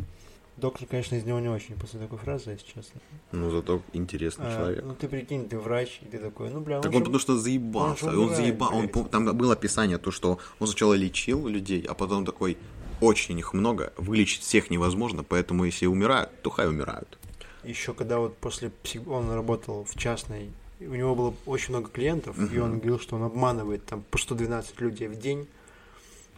Доктор, 0.57 0.89
конечно, 0.89 1.17
из 1.17 1.25
него 1.25 1.39
не 1.39 1.49
очень 1.51 1.75
после 1.75 2.01
такой 2.01 2.17
фразы, 2.17 2.51
если 2.53 2.65
честно. 2.67 2.99
Ну, 3.31 3.51
зато 3.51 3.83
интересный 3.93 4.47
А, 4.49 4.57
человек. 4.57 4.85
ну 4.87 4.95
ты 4.95 5.07
прикинь, 5.07 5.47
ты 5.49 5.59
врач, 5.59 6.01
и 6.01 6.07
ты 6.07 6.19
такой, 6.19 6.49
ну 6.49 6.61
бля, 6.61 6.81
Так 6.81 6.93
же- 6.93 6.97
он 6.97 7.03
потому 7.05 7.19
что 7.19 7.37
заебался. 7.37 8.07
он 8.07 8.19
Он, 8.31 8.35
заебал. 8.35 8.75
Он, 8.75 8.87
блядь. 8.89 9.11
там 9.11 9.37
было 9.37 9.53
описание, 9.53 9.99
то, 9.99 10.11
что 10.11 10.39
он 10.59 10.67
сначала 10.67 10.95
лечил 10.95 11.47
людей, 11.47 11.85
а 11.87 11.93
потом 11.93 12.25
такой, 12.25 12.57
очень 13.01 13.39
их 13.39 13.53
много, 13.53 13.93
вылечить 13.97 14.43
всех 14.43 14.71
невозможно, 14.71 15.23
поэтому 15.25 15.65
если 15.65 15.87
умирают, 15.87 16.31
то 16.43 16.51
хай 16.51 16.69
умирают. 16.69 17.19
еще 17.65 17.95
когда 17.95 18.19
вот 18.19 18.37
после 18.39 18.71
псих... 18.71 19.07
он 19.09 19.31
работал 19.31 19.85
в 19.85 19.97
частной, 19.97 20.51
у 20.81 20.95
него 20.95 21.15
было 21.15 21.35
очень 21.47 21.71
много 21.71 21.89
клиентов, 21.89 22.37
и 22.53 22.59
он 22.59 22.79
говорил, 22.79 22.99
что 23.01 23.17
он 23.17 23.23
обманывает 23.23 23.85
там 23.87 24.03
по 24.11 24.19
112 24.19 24.81
людей 24.81 25.09
в 25.09 25.19
день, 25.19 25.47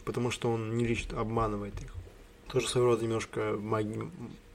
потому 0.05 0.31
что 0.31 0.49
он 0.49 0.77
не 0.77 0.85
лечит, 0.85 1.13
а 1.13 1.21
обманывает 1.21 1.73
их. 1.81 1.93
Тоже 2.47 2.67
своего 2.67 2.91
рода 2.91 3.03
немножко 3.03 3.55
маги- 3.59 4.09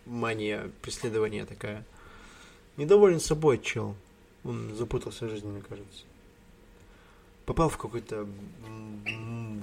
мания 0.07 0.71
преследования 0.83 1.45
такая. 1.45 1.85
Недоволен 2.77 3.21
собой 3.21 3.59
чел. 3.59 3.95
Он 4.43 4.75
запутался 4.75 5.27
в 5.27 5.31
жизни, 5.31 5.49
мне 5.49 5.63
кажется. 5.63 6.05
Попал 7.47 7.69
в 7.69 7.79
какой-то 7.79 8.27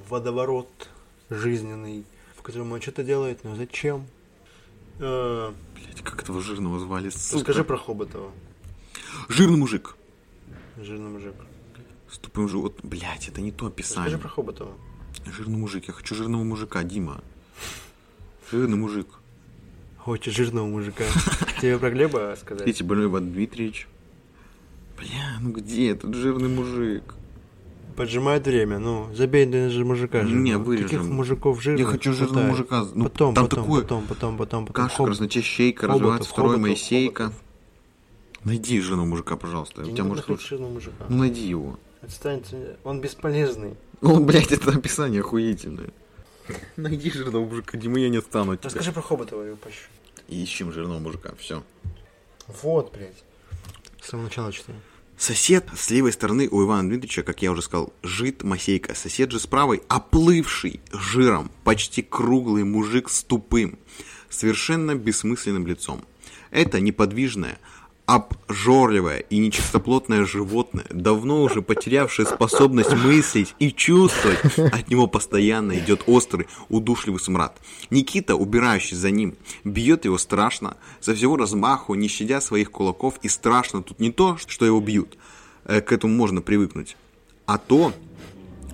водоворот 0.07 0.89
жизненный, 1.29 2.05
в 2.41 2.43
котором 2.43 2.71
он 2.71 2.81
что-то 2.81 3.03
делает, 3.03 3.43
но 3.43 3.55
зачем? 3.55 4.07
Э, 4.97 5.53
Блять, 5.75 6.01
как 6.01 6.23
этого 6.23 6.41
жирного 6.41 6.79
звали? 6.79 7.09
сука? 7.09 7.37
Расскажи 7.37 7.63
про 7.63 7.77
Хоботова. 7.77 8.31
Жирный 9.29 9.57
мужик. 9.57 9.95
Жирный 10.81 11.11
мужик. 11.11 11.35
С 12.09 12.17
тупым 12.17 12.49
живот. 12.49 12.79
Блять, 12.81 13.27
это 13.27 13.41
не 13.41 13.51
то 13.51 13.67
описание. 13.67 14.05
Расскажи 14.05 14.17
про 14.17 14.29
Хоботова. 14.29 14.73
Жирный 15.27 15.57
мужик. 15.57 15.85
Я 15.87 15.93
хочу 15.93 16.15
жирного 16.15 16.43
мужика, 16.43 16.83
Дима. 16.83 17.23
Жирный 18.51 18.75
мужик. 18.77 19.07
Хочешь 19.99 20.35
жирного 20.35 20.65
мужика. 20.65 21.03
Тебе 21.61 21.77
про 21.77 21.91
Глеба 21.91 22.35
сказать? 22.41 22.65
Видите, 22.65 22.83
больной 22.83 23.05
Иван 23.05 23.31
Дмитриевич. 23.31 23.87
Бля, 24.97 25.37
ну 25.41 25.51
где 25.51 25.91
этот 25.91 26.15
жирный 26.15 26.49
мужик? 26.49 27.03
Поджимает 28.01 28.47
время, 28.47 28.79
ну, 28.79 29.13
забей 29.13 29.45
на 29.45 29.69
же 29.69 29.85
мужика. 29.85 30.21
Жирного. 30.23 30.41
Не, 30.43 30.57
вырежем. 30.57 30.85
Каких 30.89 31.03
мужиков 31.03 31.61
жирных? 31.61 31.81
Я 31.81 31.85
хочу 31.85 32.13
жирного 32.13 32.31
хватает. 32.47 32.51
мужика. 32.51 32.85
Ну, 32.95 33.03
потом, 33.03 33.35
там 33.35 33.43
потом, 33.47 33.63
такое- 33.63 33.81
потом, 33.83 34.07
потом, 34.07 34.37
потом, 34.37 34.65
потом. 34.65 34.73
Каша 34.85 35.03
Хоб- 35.03 35.07
развивается 35.09 36.27
второй 36.27 36.53
Хоботов, 36.55 36.61
Моисейка. 36.61 37.23
Хоботов. 37.25 37.43
Найди 38.43 38.81
жирного 38.81 39.05
мужика, 39.05 39.37
пожалуйста. 39.37 39.83
Я 39.83 39.91
У 39.91 39.93
тебя 39.93 40.03
может 40.05 40.27
лучше. 40.29 40.47
жирного 40.47 40.71
мужика. 40.71 41.05
Ну 41.09 41.17
найди 41.17 41.47
его. 41.47 41.77
Отстаньте, 42.01 42.75
он 42.83 43.01
бесполезный. 43.01 43.75
Ну, 44.01 44.19
блядь, 44.25 44.51
это 44.51 44.71
описание 44.71 45.21
охуительное. 45.21 45.91
Найди 46.77 47.11
жирного 47.11 47.45
мужика, 47.45 47.77
Дима, 47.77 47.99
я 47.99 48.09
не 48.09 48.19
стану 48.21 48.53
от 48.53 48.61
тебя. 48.61 48.69
Расскажи 48.69 48.91
про 48.93 49.03
Хоботова, 49.03 49.43
его 49.43 49.57
поищу. 49.57 49.89
И 50.27 50.41
ищем 50.41 50.71
жирного 50.73 50.97
мужика, 50.97 51.33
все. 51.37 51.61
Вот, 52.63 52.91
блядь. 52.95 53.23
С 54.01 54.09
самого 54.09 54.25
начала 54.25 54.51
читаю. 54.51 54.79
Сосед 55.21 55.69
с 55.75 55.91
левой 55.91 56.13
стороны 56.13 56.47
у 56.49 56.63
Ивана 56.63 56.89
Дмитриевича, 56.89 57.21
как 57.21 57.43
я 57.43 57.51
уже 57.51 57.61
сказал, 57.61 57.93
жит 58.01 58.41
Масейка. 58.41 58.95
Сосед 58.95 59.31
же 59.31 59.39
с 59.39 59.45
правой 59.45 59.83
оплывший 59.87 60.81
жиром, 60.91 61.51
почти 61.63 62.01
круглый 62.01 62.63
мужик 62.63 63.07
с 63.07 63.21
тупым, 63.23 63.77
совершенно 64.31 64.95
бессмысленным 64.95 65.67
лицом. 65.67 66.03
Это 66.49 66.79
неподвижное, 66.79 67.59
обжорливое 68.11 69.19
и 69.19 69.37
нечистоплотное 69.37 70.25
животное, 70.25 70.85
давно 70.89 71.43
уже 71.43 71.61
потерявшее 71.61 72.25
способность 72.25 72.93
мыслить 72.93 73.55
и 73.57 73.71
чувствовать, 73.71 74.39
от 74.57 74.89
него 74.89 75.07
постоянно 75.07 75.79
идет 75.79 76.03
острый, 76.07 76.47
удушливый 76.67 77.21
смрад. 77.21 77.57
Никита, 77.89 78.35
убирающий 78.35 78.97
за 78.97 79.11
ним, 79.11 79.35
бьет 79.63 80.03
его 80.03 80.17
страшно, 80.17 80.75
со 80.99 81.15
всего 81.15 81.37
размаху, 81.37 81.93
не 81.93 82.09
щадя 82.09 82.41
своих 82.41 82.69
кулаков, 82.71 83.17
и 83.21 83.29
страшно 83.29 83.81
тут 83.81 84.01
не 84.01 84.11
то, 84.11 84.37
что 84.45 84.65
его 84.65 84.81
бьют, 84.81 85.17
э, 85.63 85.79
к 85.79 85.93
этому 85.93 86.13
можно 86.13 86.41
привыкнуть, 86.41 86.97
а 87.45 87.57
то, 87.57 87.93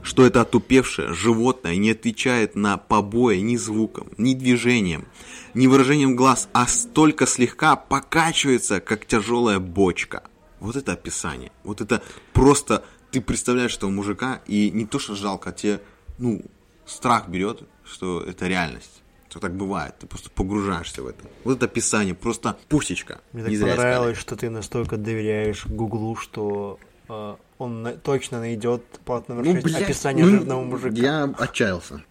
что 0.07 0.25
это 0.25 0.39
отупевшее 0.39 1.13
животное 1.13 1.75
не 1.75 1.91
отвечает 1.91 2.55
на 2.55 2.77
побои 2.77 3.39
ни 3.39 3.57
звуком, 3.57 4.09
ни 4.17 4.35
движением, 4.35 5.05
ни 5.53 5.67
выражением 5.67 6.15
глаз, 6.15 6.47
а 6.53 6.65
столько 6.65 7.27
слегка 7.27 7.75
покачивается, 7.75 8.79
как 8.79 9.05
тяжелая 9.05 9.59
бочка. 9.59 10.23
Вот 10.61 10.77
это 10.77 10.93
описание. 10.93 11.51
Вот 11.65 11.81
это 11.81 12.01
просто 12.31 12.85
ты 13.11 13.19
представляешь 13.19 13.75
этого 13.75 13.89
мужика, 13.89 14.41
и 14.47 14.71
не 14.71 14.85
то, 14.85 14.97
что 14.97 15.13
жалко, 15.13 15.49
а 15.49 15.51
тебе, 15.51 15.81
ну, 16.17 16.41
страх 16.85 17.27
берет, 17.27 17.63
что 17.83 18.21
это 18.21 18.47
реальность. 18.47 19.03
Что 19.29 19.41
так 19.41 19.57
бывает, 19.57 19.99
ты 19.99 20.07
просто 20.07 20.29
погружаешься 20.29 21.03
в 21.03 21.07
это. 21.07 21.19
Вот 21.43 21.57
это 21.57 21.65
описание, 21.65 22.15
просто 22.15 22.57
пусечка. 22.69 23.19
Мне 23.33 23.43
так 23.59 23.75
понравилось, 23.75 24.17
что 24.17 24.37
ты 24.37 24.49
настолько 24.49 24.95
доверяешь 24.95 25.65
Гуглу, 25.65 26.15
что 26.15 26.79
он 27.07 27.83
на- 27.83 27.93
точно 27.93 28.39
найдет 28.39 28.83
плат 29.05 29.29
номер 29.29 29.45
6 29.45 29.63
блядь, 29.63 29.83
описание 29.83 30.25
ну, 30.25 30.31
жирного 30.31 30.63
мужика. 30.63 30.95
Я 30.95 31.23
отчаялся. 31.37 32.03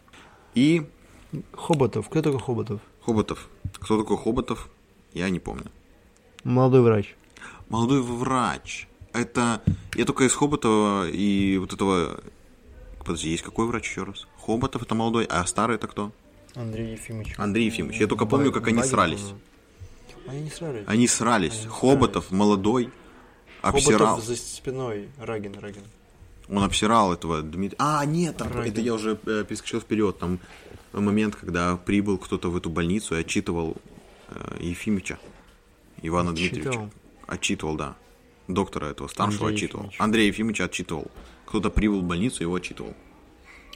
И 0.54 0.86
Хоботов. 1.52 2.08
Кто 2.08 2.22
такой 2.22 2.40
Хоботов? 2.40 2.80
Хоботов. 3.04 3.48
Кто 3.78 3.98
такой 3.98 4.16
Хоботов, 4.16 4.68
я 5.12 5.28
не 5.30 5.38
помню. 5.38 5.66
Молодой 6.44 6.82
врач. 6.82 7.14
Молодой 7.68 8.02
врач. 8.02 8.88
Это... 9.12 9.62
Я 9.94 10.04
только 10.04 10.24
из 10.24 10.32
Хоботова 10.34 11.08
и 11.08 11.58
вот 11.58 11.72
этого... 11.72 12.20
Подожди, 12.98 13.30
есть 13.30 13.42
какой 13.42 13.66
врач 13.66 13.88
еще 13.88 14.04
раз? 14.04 14.26
Хоботов 14.44 14.82
это 14.82 14.94
молодой, 14.94 15.26
а 15.26 15.44
старый 15.46 15.76
это 15.76 15.86
кто? 15.86 16.12
Андрей 16.54 16.92
Ефимович. 16.92 17.34
Андрей 17.36 17.66
Ефимович. 17.66 18.00
Я 18.00 18.06
только 18.06 18.26
помню, 18.26 18.50
как 18.50 18.66
они 18.68 18.82
срались. 18.82 19.32
Они 20.26 20.42
не 20.42 20.50
срались. 20.50 20.84
Они 20.86 21.06
срались. 21.06 21.60
Они 21.60 21.68
Хоботов, 21.68 22.30
молодой, 22.30 22.90
обсирал. 23.62 24.16
Хоботов 24.16 24.24
за 24.24 24.36
спиной. 24.36 25.08
Рагин, 25.18 25.54
Рагин. 25.58 25.82
Он 26.48 26.62
обсирал 26.62 27.12
этого 27.12 27.42
Дмитрия. 27.42 27.76
А, 27.78 28.04
нет, 28.04 28.36
там, 28.36 28.52
Рагин. 28.52 28.72
это 28.72 28.80
я 28.80 28.94
уже 28.94 29.18
э, 29.26 29.44
перескочил 29.48 29.80
вперед. 29.80 30.18
Там 30.18 30.38
момент, 30.92 31.36
когда 31.36 31.76
прибыл 31.76 32.18
кто-то 32.18 32.50
в 32.50 32.56
эту 32.56 32.70
больницу 32.70 33.16
и 33.16 33.20
отчитывал 33.20 33.76
э, 34.28 34.58
Ефимича, 34.60 35.18
Ивана 36.02 36.30
Отчитывал? 36.30 36.62
Дмитриевича. 36.62 36.90
Отчитывал, 37.26 37.74
да. 37.76 37.96
Доктора 38.48 38.86
этого 38.86 39.08
старшего 39.08 39.48
Андрей 39.48 39.56
отчитывал. 39.56 39.84
Ефимович. 39.84 40.00
Андрей 40.00 40.26
Ефимович 40.28 40.60
отчитывал. 40.60 41.10
Кто-то 41.46 41.70
прибыл 41.70 42.00
в 42.00 42.04
больницу, 42.04 42.42
его 42.42 42.54
отчитывал. 42.54 42.94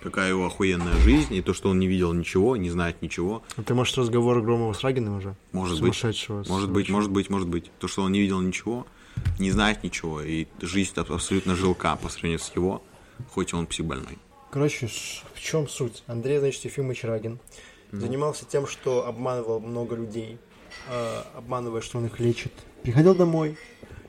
Какая 0.02 0.30
его 0.30 0.46
охуенная 0.46 0.94
жизнь, 1.00 1.34
и 1.34 1.42
то, 1.42 1.52
что 1.52 1.68
он 1.68 1.78
не 1.78 1.86
видел 1.86 2.12
ничего, 2.14 2.56
не 2.56 2.70
знает 2.70 3.02
ничего. 3.02 3.42
А 3.56 3.62
ты, 3.62 3.74
может, 3.74 3.98
разговор 3.98 4.40
Громова 4.40 4.72
с 4.72 4.80
Рагиным 4.80 5.18
уже? 5.18 5.34
Может 5.52 5.80
быть. 5.82 6.02
Может 6.48 6.70
быть, 6.70 6.88
может 6.88 7.10
быть, 7.10 7.28
может 7.28 7.48
быть. 7.48 7.70
То, 7.78 7.88
что 7.88 8.02
он 8.02 8.12
не 8.12 8.20
видел 8.20 8.40
ничего, 8.40 8.86
не 9.38 9.50
знает 9.50 9.82
ничего, 9.84 10.20
и 10.22 10.46
жизнь 10.60 10.92
аб- 10.96 11.10
абсолютно 11.10 11.54
жилка 11.56 11.96
по 11.96 12.08
сравнению 12.08 12.38
с 12.38 12.50
его, 12.54 12.82
хоть 13.30 13.52
он 13.54 13.66
психбольной. 13.66 14.18
Короче, 14.50 14.88
в 15.34 15.40
чем 15.40 15.68
суть? 15.68 16.02
Андрей, 16.06 16.38
значит, 16.38 16.64
Ефимович 16.64 17.04
Рагин 17.04 17.38
занимался 17.92 18.44
тем, 18.44 18.66
что 18.66 19.06
обманывал 19.06 19.60
много 19.60 19.96
людей, 19.96 20.38
э, 20.88 21.22
обманывая, 21.36 21.80
что 21.80 21.98
он 21.98 22.06
их 22.06 22.18
лечит. 22.20 22.52
Приходил 22.82 23.14
домой 23.14 23.56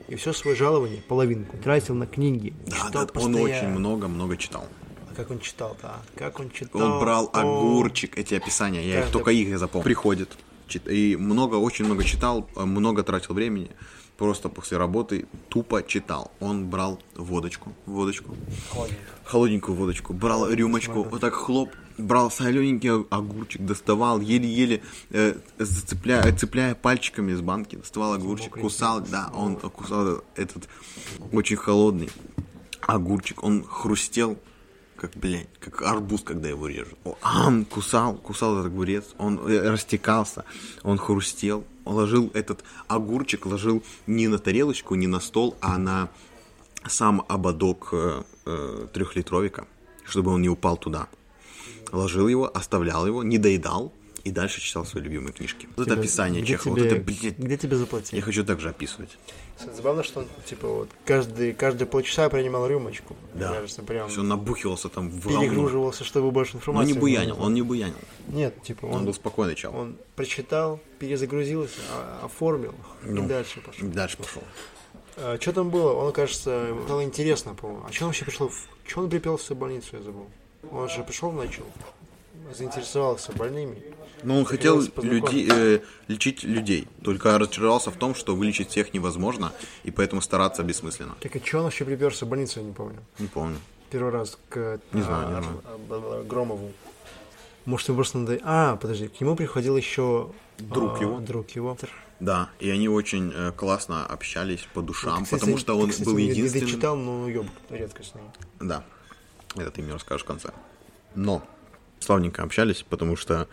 и 0.08 0.16
все 0.16 0.34
свое 0.34 0.56
жалование, 0.56 1.02
половинку, 1.02 1.58
тратил 1.58 1.96
на 1.96 2.08
книги. 2.08 2.54
Да, 2.66 2.76
читал 2.78 2.92
да, 2.92 3.00
он 3.02 3.08
постоянно. 3.08 3.42
очень 3.44 3.68
много-много 3.68 4.38
читал. 4.38 4.66
А 5.12 5.14
как 5.16 5.30
он 5.32 5.40
читал-то? 5.40 5.88
а? 5.88 6.02
Как 6.16 6.40
он 6.40 6.50
читал? 6.52 6.82
Он 6.82 7.00
брал 7.00 7.30
О, 7.34 7.40
огурчик, 7.40 8.18
эти 8.18 8.34
описания, 8.34 8.88
я 8.88 9.02
их 9.02 9.12
только 9.12 9.32
их 9.32 9.48
я 9.50 9.58
запомнил. 9.58 9.84
Приходит, 9.84 10.30
чит- 10.68 10.88
и 10.88 11.16
много, 11.18 11.56
очень 11.56 11.86
много 11.86 12.04
читал, 12.04 12.48
э, 12.56 12.64
много 12.66 13.04
тратил 13.04 13.34
времени, 13.36 13.72
просто 14.22 14.50
после 14.50 14.78
работы 14.78 15.26
тупо 15.50 15.82
читал. 15.82 16.32
Он 16.40 16.68
брал 16.68 17.00
водочку, 17.16 17.74
водочку, 17.88 18.36
холодненько. 18.70 19.02
холодненькую 19.24 19.76
водочку, 19.76 20.14
брал 20.14 20.48
рюмочку, 20.48 21.02
вот 21.02 21.22
так 21.22 21.34
хлоп, 21.34 21.72
брал 21.98 22.30
солененький 22.30 23.08
огурчик, 23.10 23.66
доставал, 23.66 24.22
еле-еле 24.22 24.84
э, 25.10 25.38
зацепляя, 25.58 26.38
цепляя 26.38 26.76
пальчиками 26.76 27.32
из 27.32 27.42
банки, 27.42 27.78
доставал 27.78 28.14
огурчик, 28.14 28.54
кусал, 28.60 29.02
да, 29.02 29.32
он 29.34 29.56
кусал 29.56 30.22
этот 30.36 30.70
очень 31.32 31.56
холодный 31.56 32.12
огурчик, 32.82 33.44
он 33.44 33.64
хрустел, 33.64 34.38
как, 34.98 35.14
блядь, 35.16 35.50
как 35.60 35.82
арбуз, 35.82 36.22
когда 36.22 36.48
его 36.48 36.68
режут. 36.68 36.96
О, 37.06 37.18
ам, 37.24 37.66
кусал, 37.66 38.14
кусал 38.18 38.54
этот 38.54 38.68
огурец, 38.68 39.06
он 39.18 39.40
э, 39.50 39.68
растекался, 39.68 40.46
он 40.84 41.00
хрустел, 41.00 41.64
он 41.81 41.81
ложил 41.86 42.32
этот 42.34 42.64
огурчик, 42.88 43.46
ложил 43.46 43.84
не 44.08 44.28
на 44.28 44.38
тарелочку, 44.38 44.96
не 44.96 45.08
на 45.08 45.20
стол, 45.20 45.56
а 45.62 45.78
на 45.78 46.10
сам 46.88 47.24
ободок 47.28 47.90
э, 47.92 48.24
э, 48.46 48.88
трехлитровика, 48.94 49.68
чтобы 50.04 50.32
он 50.32 50.42
не 50.42 50.50
упал 50.50 50.78
туда. 50.78 51.08
Ложил 51.92 52.28
его, 52.28 52.50
оставлял 52.52 53.06
его, 53.06 53.24
не 53.24 53.38
доедал 53.38 53.94
и 54.24 54.32
дальше 54.32 54.62
читал 54.62 54.86
свои 54.86 55.04
любимые 55.04 55.34
книжки. 55.34 55.68
Вот 55.76 55.84
это 55.88 55.92
Тебе- 55.96 56.02
описание 56.02 56.42
где 56.42 56.54
Чехова. 56.54 56.76
тебе- 56.78 56.90
Вот 56.90 56.96
это, 56.98 57.04
блядь, 57.06 57.38
Где 57.38 57.58
тебе 57.58 57.76
заплатили? 57.78 58.16
я 58.20 58.22
хочу 58.22 58.44
так 58.44 58.60
же 58.60 58.70
описывать. 58.70 59.18
Забавно, 59.76 60.04
что 60.04 60.22
он, 60.22 60.28
типа, 60.46 60.68
вот, 60.68 60.90
каждый, 61.06 61.54
каждые 61.54 61.88
полчаса 61.88 62.28
принимал 62.30 62.68
рюмочку. 62.68 63.16
Мне 63.34 63.44
Да. 63.44 63.54
кажется, 63.54 63.84
прям 63.84 64.10
Все 64.10 64.24
набухивался 64.24 64.90
там 64.90 65.10
в 65.10 65.22
перегруживался, 65.28 66.04
чтобы 66.04 66.32
больше 66.32 66.54
Но 66.54 66.60
информации. 66.60 66.94
не 66.94 67.00
буянил, 67.00 67.38
он 67.42 67.54
не 67.54 67.62
буянил. 67.62 67.94
Нет, 68.28 68.62
типа, 68.64 68.86
Он 68.88 68.94
он, 68.96 69.06
был 69.06 69.14
спокойный 69.14 69.54
чел. 69.56 69.76
он 69.76 69.98
прочитал, 70.16 70.80
перезагрузился, 71.00 71.80
а- 71.92 72.26
оформил 72.26 72.74
Ну. 73.04 73.24
и 73.24 73.28
дальше 73.28 73.62
пошел. 73.62 73.88
Дальше 73.90 74.18
пошел. 74.18 74.44
что 75.40 75.54
там 75.54 75.70
было? 75.70 75.94
Он, 75.94 76.12
кажется, 76.14 76.50
ему 76.70 76.84
стало 76.86 77.04
интересно, 77.04 77.54
по-моему. 77.54 77.86
А 77.88 77.92
что 77.92 78.06
он 78.06 78.10
вообще 78.10 78.26
пришел? 78.26 78.50
В... 78.50 78.68
Че 78.88 79.02
он 79.02 79.10
припелся 79.10 79.54
в 79.54 79.58
больницу, 79.58 79.90
я 79.98 80.02
забыл. 80.02 80.28
Он 80.72 80.90
же 80.90 81.04
пришел, 81.04 81.32
начал, 81.32 81.64
заинтересовался 82.56 83.32
больными. 83.34 83.76
Но 84.24 84.38
он 84.38 84.46
хотел 84.46 84.82
люди, 84.98 85.48
э, 85.52 85.80
лечить 86.08 86.44
людей, 86.44 86.88
только 87.04 87.38
разочаровался 87.38 87.92
в 87.92 87.96
том, 87.96 88.16
что 88.16 88.36
вылечить 88.36 88.70
всех 88.70 88.94
невозможно, 88.94 89.52
и 89.84 89.92
поэтому 89.92 90.22
стараться 90.22 90.64
бессмысленно. 90.64 91.16
Так 91.20 91.36
и 91.36 91.40
что 91.44 91.60
он 91.60 91.64
вообще 91.66 91.86
приперся 91.86 92.26
в 92.26 92.30
больницу, 92.30 92.60
я 92.60 92.66
не 92.66 92.74
помню. 92.74 93.00
Не 93.20 93.28
помню. 93.28 93.58
Первый 93.90 94.12
раз 94.12 94.38
к 94.50 94.80
Не 94.94 95.02
знаю, 95.02 95.30
не 95.30 95.36
а, 95.36 95.42
знаю. 95.42 95.62
а, 95.90 96.24
Громову. 96.24 96.72
Может, 97.66 97.90
ему 97.90 97.98
просто 97.98 98.18
надо... 98.18 98.40
А, 98.44 98.76
подожди, 98.78 99.08
к 99.08 99.20
нему 99.22 99.36
приходил 99.36 99.78
еще... 99.78 100.32
Друг 100.58 101.00
а, 101.00 101.02
его. 101.02 101.20
Друг 101.20 101.50
его. 101.52 101.78
Да, 102.20 102.50
и 102.60 102.70
они 102.70 102.88
очень 102.88 103.32
э, 103.34 103.52
классно 103.52 104.06
общались 104.06 104.68
по 104.76 104.82
душам, 104.82 105.24
Кстати, 105.24 105.40
потому 105.40 105.58
что 105.58 105.74
ты, 105.74 105.82
он 105.82 105.90
кстати, 105.90 106.06
был 106.06 106.18
единственным. 106.18 106.68
дочитал, 106.68 106.96
но 106.96 107.28
ёб, 107.28 107.48
редкостный. 107.70 108.22
Да, 108.60 108.84
это 109.56 109.72
ты 109.72 109.82
мне 109.82 109.94
расскажешь 109.94 110.24
в 110.24 110.28
конце. 110.28 110.52
Но 111.16 111.44
славненько 112.00 112.44
общались, 112.44 112.86
потому 112.88 113.16
что 113.16 113.48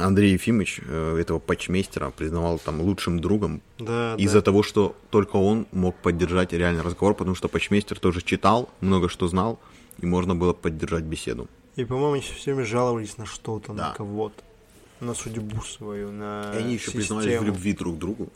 Андрей 0.00 0.32
Ефимович 0.32 0.80
э, 0.86 1.18
этого 1.20 1.38
патчмейстера 1.38 2.10
признавал 2.10 2.58
там 2.58 2.80
лучшим 2.80 3.20
другом 3.20 3.60
Да, 3.78 4.14
из-за 4.16 4.38
да. 4.38 4.42
того, 4.42 4.62
что 4.62 4.94
только 5.10 5.36
он 5.36 5.66
мог 5.72 5.96
поддержать 5.96 6.52
реальный 6.52 6.82
разговор, 6.82 7.14
потому 7.14 7.34
что 7.34 7.48
патчмейстер 7.48 7.98
тоже 7.98 8.22
читал, 8.22 8.68
много 8.80 9.08
что 9.08 9.26
знал, 9.28 9.58
и 9.98 10.06
можно 10.06 10.34
было 10.36 10.52
поддержать 10.52 11.04
беседу. 11.04 11.48
И, 11.76 11.84
по-моему, 11.84 12.12
они 12.14 12.22
все 12.22 12.52
время 12.54 12.66
жаловались 12.66 13.18
на 13.18 13.26
что-то, 13.26 13.72
Да. 13.72 13.88
на 13.90 13.94
кого-то. 13.94 14.42
На 15.00 15.14
судьбу 15.14 15.62
свою, 15.62 16.10
на 16.10 16.52
И 16.54 16.58
они 16.58 16.74
еще 16.74 16.90
признавались 16.90 17.28
в 17.28 17.30
систему. 17.30 17.46
любви 17.46 17.72
друг 17.72 17.96
к 17.96 17.98
другу, 17.98 18.32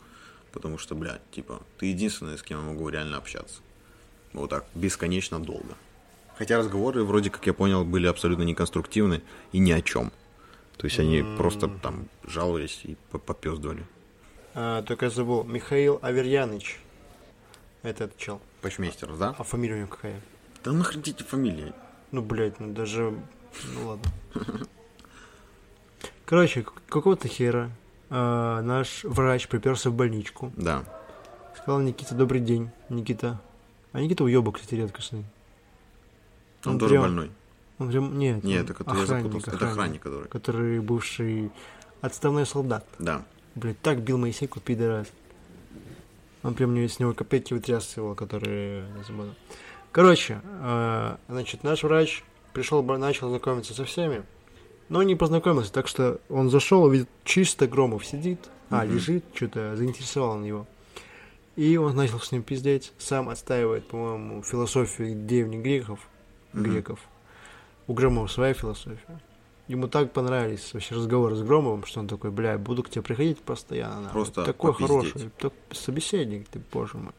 потому 0.53 0.77
что, 0.77 0.95
блядь, 0.95 1.21
типа, 1.31 1.61
ты 1.77 1.87
единственный, 1.87 2.37
с 2.37 2.41
кем 2.43 2.59
я 2.59 2.65
могу 2.65 2.87
реально 2.89 3.17
общаться. 3.17 3.59
Вот 4.31 4.49
так, 4.49 4.65
бесконечно 4.73 5.39
долго. 5.39 5.75
Хотя 6.37 6.57
разговоры, 6.57 7.03
вроде 7.03 7.29
как 7.29 7.45
я 7.45 7.53
понял, 7.53 7.83
были 7.85 8.07
абсолютно 8.07 8.43
неконструктивны 8.43 9.21
и 9.51 9.59
ни 9.59 9.71
о 9.71 9.81
чем. 9.81 10.11
То 10.77 10.85
есть 10.85 10.99
они 10.99 11.23
просто 11.37 11.67
там 11.67 12.07
жаловались 12.25 12.81
и 12.83 12.97
попездывали. 13.11 13.85
А, 14.53 14.81
только 14.83 15.05
я 15.05 15.11
забыл. 15.11 15.43
Михаил 15.43 15.99
Аверьяныч. 16.01 16.79
Этот 17.83 18.17
чел. 18.17 18.41
Почмейстер, 18.61 19.13
да? 19.15 19.35
А 19.37 19.43
фамилия 19.43 19.75
у 19.75 19.77
него 19.79 19.87
какая? 19.87 20.21
Да 20.63 20.71
нахрен 20.71 21.01
эти 21.01 21.23
фамилии? 21.23 21.73
Ну, 22.11 22.21
блядь, 22.21 22.59
ну 22.59 22.73
даже... 22.73 23.13
Ну 23.73 23.87
ладно. 23.87 24.11
Короче, 26.25 26.65
какого-то 26.87 27.27
хера 27.27 27.69
э, 28.09 28.61
наш 28.63 29.03
врач 29.03 29.47
приперся 29.47 29.89
в 29.89 29.93
больничку. 29.93 30.51
Да. 30.55 30.85
Сказал 31.57 31.79
Никита, 31.81 32.15
добрый 32.15 32.41
день, 32.41 32.71
Никита. 32.89 33.41
А 33.91 33.99
Никита 33.99 34.23
уебок, 34.23 34.55
кстати, 34.55 34.75
редкостный. 34.75 35.25
Он, 36.65 36.73
он 36.73 36.79
тоже 36.79 36.93
прям, 36.93 37.03
больной. 37.03 37.31
Он 37.79 37.89
прям, 37.89 38.17
нет, 38.17 38.43
нет 38.43 38.69
это, 38.69 38.83
охранник, 38.83 38.99
я 38.99 39.05
запутался. 39.05 39.51
Охранник, 39.51 39.61
это 39.61 39.71
охранник, 39.71 40.01
который. 40.01 40.27
Который 40.29 40.79
бывший 40.79 41.51
отставной 42.01 42.45
солдат. 42.45 42.85
Да. 42.99 43.23
Блядь, 43.55 43.79
так 43.81 44.01
бил 44.01 44.17
Моисейку, 44.17 44.59
пидорас. 44.59 45.07
Он 46.43 46.53
прям 46.53 46.75
с 46.75 46.99
него 46.99 47.13
копейки 47.13 47.53
вытрясывал, 47.53 48.15
которые... 48.15 48.85
Короче, 49.91 50.41
э, 50.43 51.15
значит, 51.29 51.63
наш 51.63 51.83
врач 51.83 52.23
пришел, 52.51 52.83
начал 52.83 53.29
знакомиться 53.29 53.73
со 53.73 53.85
всеми, 53.85 54.23
но 54.89 55.03
не 55.03 55.15
познакомился, 55.15 55.71
так 55.71 55.87
что 55.87 56.19
он 56.29 56.49
зашел, 56.49 56.89
видит, 56.89 57.09
чисто 57.23 57.67
Громов 57.67 58.05
сидит, 58.05 58.39
а, 58.69 58.85
лежит, 58.85 59.23
что-то 59.33 59.75
заинтересовал 59.75 60.31
он 60.31 60.43
его. 60.43 60.67
И 61.55 61.77
он 61.77 61.95
начал 61.95 62.19
с 62.19 62.31
ним 62.31 62.41
пиздеть, 62.41 62.91
сам 62.97 63.29
отстаивает, 63.29 63.87
по-моему, 63.87 64.41
философию 64.41 65.15
древних 65.15 65.61
греков, 65.61 65.99
греков. 66.53 66.99
У 67.87 67.93
Громова 67.93 68.27
своя 68.27 68.53
философия. 68.53 69.21
Ему 69.67 69.87
так 69.87 70.11
понравились 70.11 70.73
вообще 70.73 70.95
разговоры 70.95 71.35
с 71.35 71.41
Громовым, 71.41 71.85
что 71.85 72.01
он 72.01 72.07
такой, 72.07 72.31
бля, 72.31 72.57
буду 72.57 72.83
к 72.83 72.89
тебе 72.89 73.01
приходить 73.01 73.39
постоянно. 73.39 74.09
Просто 74.09 74.43
такой 74.43 74.73
попиздеть. 74.73 74.89
хороший, 74.89 75.29
так, 75.39 75.53
собеседник, 75.71 76.49
ты, 76.49 76.61
боже 76.71 76.97
мой. 76.97 77.13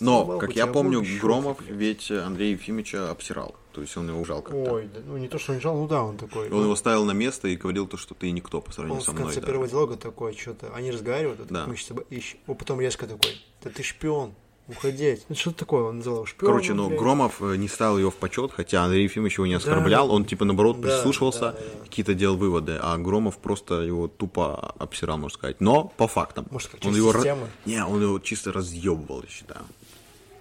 Но, 0.00 0.38
как 0.38 0.54
я 0.54 0.66
помню, 0.66 1.04
Громов 1.20 1.60
ведь 1.62 2.10
Андрея 2.10 2.52
Ефимовича 2.52 3.10
обсирал. 3.10 3.56
То 3.72 3.82
есть 3.82 3.94
он 3.98 4.08
его 4.08 4.20
ужал 4.20 4.40
как-то. 4.40 4.72
Ой, 4.72 4.88
да, 4.92 5.00
ну 5.04 5.18
не 5.18 5.28
то, 5.28 5.38
что 5.38 5.52
он 5.52 5.60
жал, 5.60 5.76
ну 5.76 5.86
да, 5.86 6.02
он 6.02 6.16
такой. 6.16 6.46
Он 6.46 6.56
ну, 6.56 6.62
его 6.62 6.76
ставил 6.76 7.04
на 7.04 7.10
место 7.10 7.48
и 7.48 7.56
говорил 7.56 7.86
то, 7.86 7.98
что 7.98 8.14
ты 8.14 8.30
никто 8.30 8.62
по 8.62 8.72
сравнению 8.72 9.00
он 9.00 9.04
со 9.04 9.12
мной. 9.12 9.24
Он 9.24 9.28
в 9.28 9.34
конце 9.34 9.40
да. 9.42 9.46
первого 9.46 9.68
диалога 9.68 9.96
такой, 9.96 10.34
что-то, 10.34 10.72
они 10.74 10.90
разговаривают, 10.90 11.46
да. 11.48 11.66
мы 11.66 11.76
сейчас 11.76 11.98
ищем. 12.08 12.38
Он 12.46 12.56
потом 12.56 12.80
резко 12.80 13.06
такой, 13.06 13.32
да 13.62 13.68
ты 13.68 13.82
шпион, 13.82 14.34
уходить. 14.68 15.24
Ну, 15.28 15.34
что 15.34 15.52
такое, 15.52 15.84
он 15.84 15.98
называл 15.98 16.26
шпионом. 16.26 16.54
Короче, 16.54 16.74
ну, 16.74 16.88
Громов 16.90 17.40
э, 17.40 17.56
не 17.56 17.68
ставил 17.68 17.98
его 17.98 18.10
в 18.10 18.16
почет, 18.16 18.52
хотя 18.52 18.84
Андрей 18.84 19.04
Ефимович 19.04 19.38
его 19.38 19.46
не 19.46 19.54
оскорблял, 19.54 20.08
да, 20.08 20.14
он, 20.14 20.24
типа, 20.24 20.44
наоборот, 20.44 20.80
да, 20.80 20.88
прислушивался, 20.88 21.40
да, 21.40 21.52
да. 21.52 21.84
какие-то 21.84 22.14
делал 22.14 22.36
выводы, 22.36 22.78
а 22.80 22.96
Громов 22.98 23.38
просто 23.38 23.82
его 23.82 24.08
тупо 24.08 24.74
обсирал, 24.78 25.18
можно 25.18 25.38
сказать. 25.38 25.60
Но 25.60 25.92
по 25.96 26.08
фактам. 26.08 26.46
Может, 26.50 26.70
как 26.70 26.84
он 26.84 26.94
его 26.94 27.12
системы? 27.12 27.48
Не, 27.64 27.84
он 27.84 28.02
его 28.02 28.18
чисто 28.18 28.52
разъебывал, 28.52 29.22
я 29.22 29.28
считаю. 29.28 29.64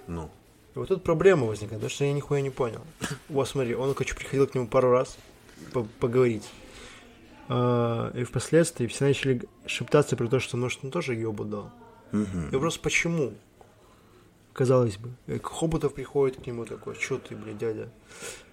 Ну. 0.07 0.29
И 0.75 0.79
вот 0.79 0.89
тут 0.89 1.03
проблема 1.03 1.45
возникает, 1.45 1.79
потому 1.79 1.89
что 1.89 2.05
я 2.05 2.13
нихуя 2.13 2.41
не 2.41 2.49
понял. 2.49 2.81
Вот 3.29 3.47
смотри, 3.47 3.75
он, 3.75 3.93
короче, 3.93 4.15
приходил 4.15 4.47
к 4.47 4.55
нему 4.55 4.67
пару 4.67 4.91
раз 4.91 5.17
поговорить. 5.99 6.43
А, 7.47 8.11
и 8.13 8.23
впоследствии 8.23 8.87
все 8.87 9.05
начали 9.05 9.41
шептаться 9.65 10.15
про 10.15 10.27
то, 10.27 10.39
что, 10.39 10.57
может, 10.57 10.83
он 10.83 10.91
тоже 10.91 11.13
ебу 11.13 11.45
дал. 11.45 11.71
Угу. 12.11 12.49
И 12.51 12.55
вопрос, 12.55 12.77
почему? 12.77 13.33
Казалось 14.55 14.97
бы. 14.97 15.11
Хоботов 15.43 15.93
приходит 15.93 16.41
к 16.41 16.47
нему 16.47 16.65
такой, 16.65 16.95
что 16.95 17.17
ты, 17.17 17.35
блядь, 17.35 17.57
дядя, 17.57 17.89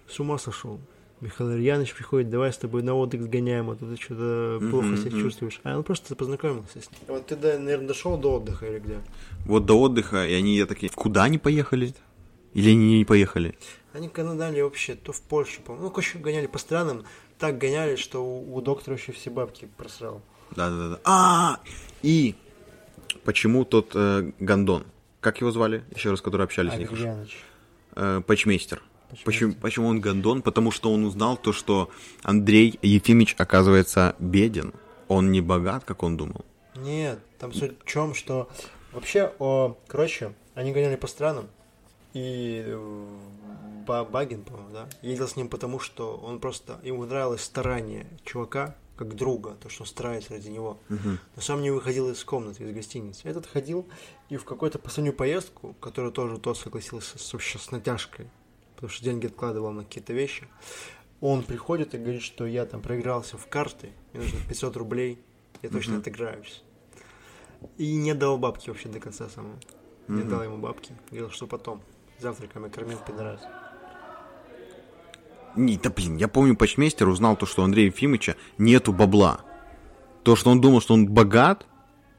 с 0.07 0.19
ума 0.19 0.37
сошел. 0.37 0.79
Михаил 1.21 1.53
Ильянович 1.53 1.93
приходит, 1.93 2.29
давай 2.29 2.51
с 2.51 2.57
тобой 2.57 2.83
на 2.83 2.93
отдых 2.93 3.23
сгоняем, 3.23 3.69
а 3.69 3.77
то 3.77 3.85
ты 3.85 3.95
что-то 3.95 4.59
mm-hmm, 4.61 4.69
плохо 4.69 4.97
себя 4.97 5.11
чувствуешь. 5.11 5.61
А 5.63 5.77
он 5.77 5.83
просто 5.83 6.15
познакомился 6.17 6.81
с 6.81 6.91
ним. 6.91 6.99
Вот 7.07 7.25
ты, 7.27 7.37
наверное, 7.37 7.87
дошел 7.87 8.17
до 8.17 8.35
отдыха 8.35 8.67
или 8.67 8.79
где? 8.79 8.97
Вот 9.45 9.65
до 9.65 9.79
отдыха, 9.79 10.27
и 10.27 10.33
они 10.33 10.63
такие, 10.65 10.91
куда 10.93 11.23
они 11.23 11.37
поехали? 11.37 11.95
Или 12.53 12.71
они 12.71 12.97
не 12.97 13.05
поехали? 13.05 13.57
Они 13.93 14.09
канадали 14.09 14.59
вообще, 14.59 14.95
то 14.95 15.13
в 15.13 15.21
Польшу, 15.21 15.61
по-моему. 15.61 15.85
Ну, 15.85 15.91
короче, 15.91 16.17
гоняли 16.17 16.47
по 16.47 16.57
странам, 16.57 17.05
так 17.39 17.57
гоняли, 17.57 17.95
что 17.95 18.19
у, 18.19 18.55
у 18.55 18.61
доктора 18.61 18.95
вообще 18.95 19.13
все 19.13 19.29
бабки 19.29 19.69
просрал. 19.77 20.21
Да-да-да. 20.55 20.99
А, 21.05 21.59
и 22.01 22.35
почему 23.23 23.63
тот 23.63 23.91
э, 23.95 24.31
гондон? 24.39 24.83
Как 25.23 25.39
его 25.39 25.51
звали? 25.51 25.83
Еще 25.95 26.11
раз, 26.11 26.21
который 26.21 26.43
общались 26.43 26.73
с 26.73 26.77
них. 26.77 26.91
Э, 27.95 28.21
Почмейстер. 28.27 28.81
Почему, 29.23 29.53
почему 29.53 29.87
он 29.87 30.01
гондон? 30.01 30.41
Потому 30.41 30.69
что 30.71 30.91
он 30.91 31.05
узнал 31.05 31.37
то, 31.37 31.53
что 31.53 31.89
Андрей 32.23 32.77
Ефимович 32.81 33.35
оказывается 33.37 34.15
беден. 34.19 34.73
Он 35.07 35.31
не 35.31 35.39
богат, 35.39 35.85
как 35.85 36.03
он 36.03 36.17
думал. 36.17 36.43
Нет, 36.75 37.19
там 37.39 37.53
суть 37.53 37.79
в 37.79 37.85
чем, 37.85 38.15
что 38.15 38.49
вообще, 38.91 39.31
о, 39.39 39.77
короче, 39.87 40.33
они 40.55 40.71
гоняли 40.71 40.95
по 40.95 41.07
странам, 41.07 41.47
и 42.13 42.63
э, 42.65 43.15
Багин, 43.85 44.43
по-моему, 44.43 44.69
да, 44.73 44.87
ездил 45.01 45.27
с 45.27 45.35
ним 45.35 45.47
потому, 45.49 45.79
что 45.79 46.17
он 46.17 46.39
просто, 46.39 46.79
ему 46.83 47.05
нравилось 47.05 47.41
старание 47.41 48.07
чувака, 48.25 48.75
как 48.95 49.15
друга, 49.15 49.55
то, 49.61 49.69
что 49.69 49.83
он 49.83 49.87
старается 49.87 50.33
ради 50.33 50.49
него. 50.49 50.77
Угу. 50.89 51.09
Но 51.35 51.41
сам 51.41 51.61
не 51.61 51.71
выходил 51.71 52.09
из 52.09 52.23
комнаты, 52.23 52.63
из 52.63 52.73
гостиницы. 52.73 53.27
Этот 53.27 53.45
ходил 53.45 53.87
и 54.33 54.37
в 54.37 54.45
какую-то 54.45 54.79
последнюю 54.79 55.15
поездку, 55.15 55.75
которую 55.79 56.11
тоже 56.11 56.39
тот 56.39 56.57
согласился 56.57 57.19
с, 57.19 57.33
вообще 57.33 57.59
с 57.59 57.69
натяжкой, 57.69 58.31
потому 58.73 58.89
что 58.89 59.03
деньги 59.03 59.27
откладывал 59.27 59.71
на 59.71 59.83
какие-то 59.83 60.11
вещи, 60.11 60.47
он 61.21 61.43
приходит 61.43 61.93
и 61.93 61.99
говорит, 61.99 62.23
что 62.23 62.47
я 62.47 62.65
там 62.65 62.81
проигрался 62.81 63.37
в 63.37 63.45
карты, 63.47 63.91
мне 64.11 64.23
нужно 64.23 64.39
500 64.49 64.77
рублей, 64.77 65.19
я 65.61 65.69
точно 65.69 65.93
mm 65.93 65.99
отыграюсь. 65.99 66.63
И 67.77 67.95
не 67.95 68.15
дал 68.15 68.39
бабки 68.39 68.69
вообще 68.69 68.89
до 68.89 68.99
конца 68.99 69.29
самого. 69.29 69.59
Не 70.07 70.23
дал 70.23 70.43
ему 70.43 70.57
бабки. 70.57 70.93
Говорил, 71.11 71.29
что 71.29 71.45
потом. 71.45 71.81
Завтраками 72.19 72.69
кормил 72.69 72.97
пидорас. 73.07 73.39
Не, 75.55 75.77
да 75.77 75.91
блин, 75.91 76.17
я 76.17 76.27
помню, 76.27 76.57
почмейстер 76.57 77.07
узнал 77.07 77.37
то, 77.37 77.45
что 77.45 77.61
у 77.61 77.65
Андрея 77.65 77.85
Ефимовича 77.85 78.35
нету 78.57 78.91
бабла. 78.91 79.41
То, 80.23 80.35
что 80.35 80.49
он 80.49 80.59
думал, 80.59 80.81
что 80.81 80.95
он 80.95 81.07
богат, 81.07 81.67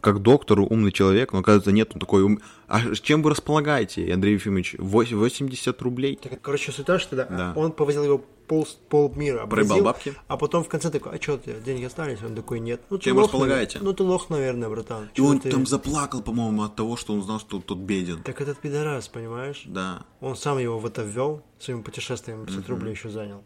как 0.04 0.20
доктор, 0.20 0.60
умный 0.60 0.92
человек, 0.92 1.32
но 1.32 1.38
оказывается 1.38 1.72
нет, 1.72 1.90
он 1.94 1.98
такой, 1.98 2.22
ум... 2.22 2.38
а 2.68 2.94
чем 2.94 3.22
вы 3.22 3.30
располагаете, 3.30 4.12
Андрей 4.12 4.34
Ефимович? 4.34 4.76
80 4.78 5.80
рублей? 5.80 6.18
Так, 6.22 6.40
короче, 6.42 6.72
суть 6.72 6.84
та, 6.84 6.98
что 6.98 7.16
да, 7.16 7.24
да. 7.24 7.52
он 7.56 7.72
повозил 7.72 8.04
его 8.04 8.18
пол, 8.46 8.68
пол 8.90 9.10
мира, 9.16 9.46
Проебал 9.46 9.80
бабки? 9.80 10.14
а 10.28 10.36
потом 10.36 10.62
в 10.62 10.68
конце 10.68 10.90
такой, 10.90 11.16
а 11.16 11.22
что 11.22 11.38
ты, 11.38 11.54
деньги 11.64 11.84
остались? 11.84 12.22
Он 12.22 12.34
такой, 12.34 12.60
нет. 12.60 12.82
Ну, 12.90 12.98
чем 12.98 13.16
лох, 13.16 13.24
располагаете? 13.24 13.78
Ну, 13.80 13.94
ты 13.94 14.02
лох, 14.02 14.28
наверное, 14.28 14.68
братан. 14.68 15.08
И 15.14 15.22
он 15.22 15.40
ты... 15.40 15.50
там 15.50 15.64
заплакал, 15.66 16.20
по-моему, 16.20 16.64
от 16.64 16.76
того, 16.76 16.98
что 16.98 17.14
он 17.14 17.22
знал, 17.22 17.40
что 17.40 17.60
тот 17.60 17.78
беден. 17.78 18.22
Так 18.22 18.42
этот 18.42 18.58
пидорас, 18.58 19.08
понимаешь? 19.08 19.62
Да. 19.64 20.02
Он 20.20 20.36
сам 20.36 20.58
его 20.58 20.78
в 20.78 20.84
это 20.84 21.02
ввел, 21.02 21.42
своим 21.58 21.82
путешествием 21.82 22.44
50 22.44 22.68
рублей 22.68 22.90
еще 22.90 23.08
занял. 23.08 23.42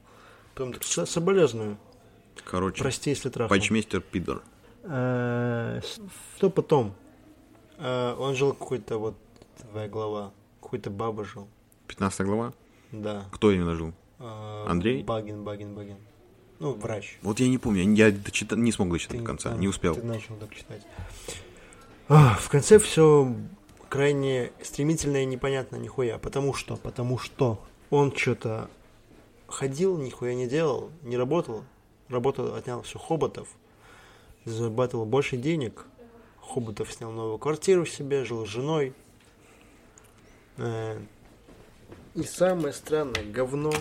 Потом 0.55 0.73
так, 0.73 0.83
соболезную. 0.83 1.79
Короче, 2.45 2.83
Прости, 2.83 3.11
если 3.11 3.29
трахнул. 3.29 3.57
Почмейстер 3.57 4.01
пидор. 4.01 4.43
Э, 4.89 5.81
что 6.37 6.51
потом? 6.51 6.95
Э, 7.79 8.15
он 8.19 8.35
жил 8.35 8.53
какой-то 8.53 8.99
вот 8.99 9.15
твоя 9.71 9.89
глава, 9.89 10.33
какой-то 10.63 10.91
баба 10.91 11.25
жил. 11.25 11.49
15 11.89 12.27
глава? 12.27 12.53
Да. 12.93 13.27
Кто 13.33 13.51
именно 13.51 13.75
жил? 13.75 13.93
Э, 14.19 14.65
Андрей? 14.67 15.03
Багин, 15.03 15.45
Багин, 15.45 15.75
Багин. 15.75 15.97
Ну, 16.59 16.73
врач. 16.73 17.19
Вот 17.23 17.39
я 17.39 17.49
не 17.49 17.59
помню, 17.59 17.83
я 17.95 18.11
дочита... 18.11 18.57
не 18.57 18.73
смог 18.73 18.91
дочитать 18.91 19.19
ты, 19.19 19.23
до 19.23 19.27
конца, 19.27 19.55
не 19.55 19.69
успел. 19.69 19.95
Ты 19.95 20.03
начал 20.03 20.35
так 20.37 20.55
читать. 20.55 20.83
А, 22.09 22.35
в 22.41 22.49
конце 22.49 22.79
все 22.79 23.33
крайне 23.89 24.51
стремительно 24.63 25.23
и 25.23 25.27
непонятно 25.27 25.77
нихуя. 25.77 26.19
Потому 26.19 26.55
что, 26.55 26.77
потому 26.77 27.19
что 27.19 27.61
он 27.91 28.15
что-то 28.17 28.69
ходил, 29.47 29.99
нихуя 29.99 30.35
не 30.35 30.47
делал, 30.47 30.91
не 31.03 31.17
работал. 31.17 31.65
Работал, 32.09 32.55
отнял 32.55 32.81
все 32.83 32.99
Хоботов, 32.99 33.49
зарабатывал 34.45 35.05
больше 35.05 35.37
денег. 35.37 35.87
Хоботов 36.41 36.93
снял 36.93 37.11
новую 37.13 37.39
квартиру 37.39 37.85
себе, 37.85 38.25
жил 38.25 38.47
с 38.47 38.49
женой. 38.49 38.95
Э, 40.57 40.99
и 42.15 42.23
самое 42.23 42.73
странное 42.73 43.25
говно 43.25 43.73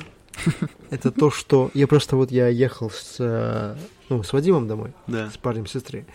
это 0.90 1.12
то, 1.12 1.32
что 1.32 1.72
я 1.74 1.88
просто 1.88 2.16
вот 2.16 2.32
я 2.32 2.48
ехал 2.48 2.90
с, 2.90 3.16
э, 3.20 3.76
ну, 4.10 4.24
с 4.24 4.34
Вадимом 4.34 4.68
домой, 4.68 4.94
да. 5.08 5.30
с 5.30 5.38
парнем 5.38 5.66
сестры. 5.66 6.06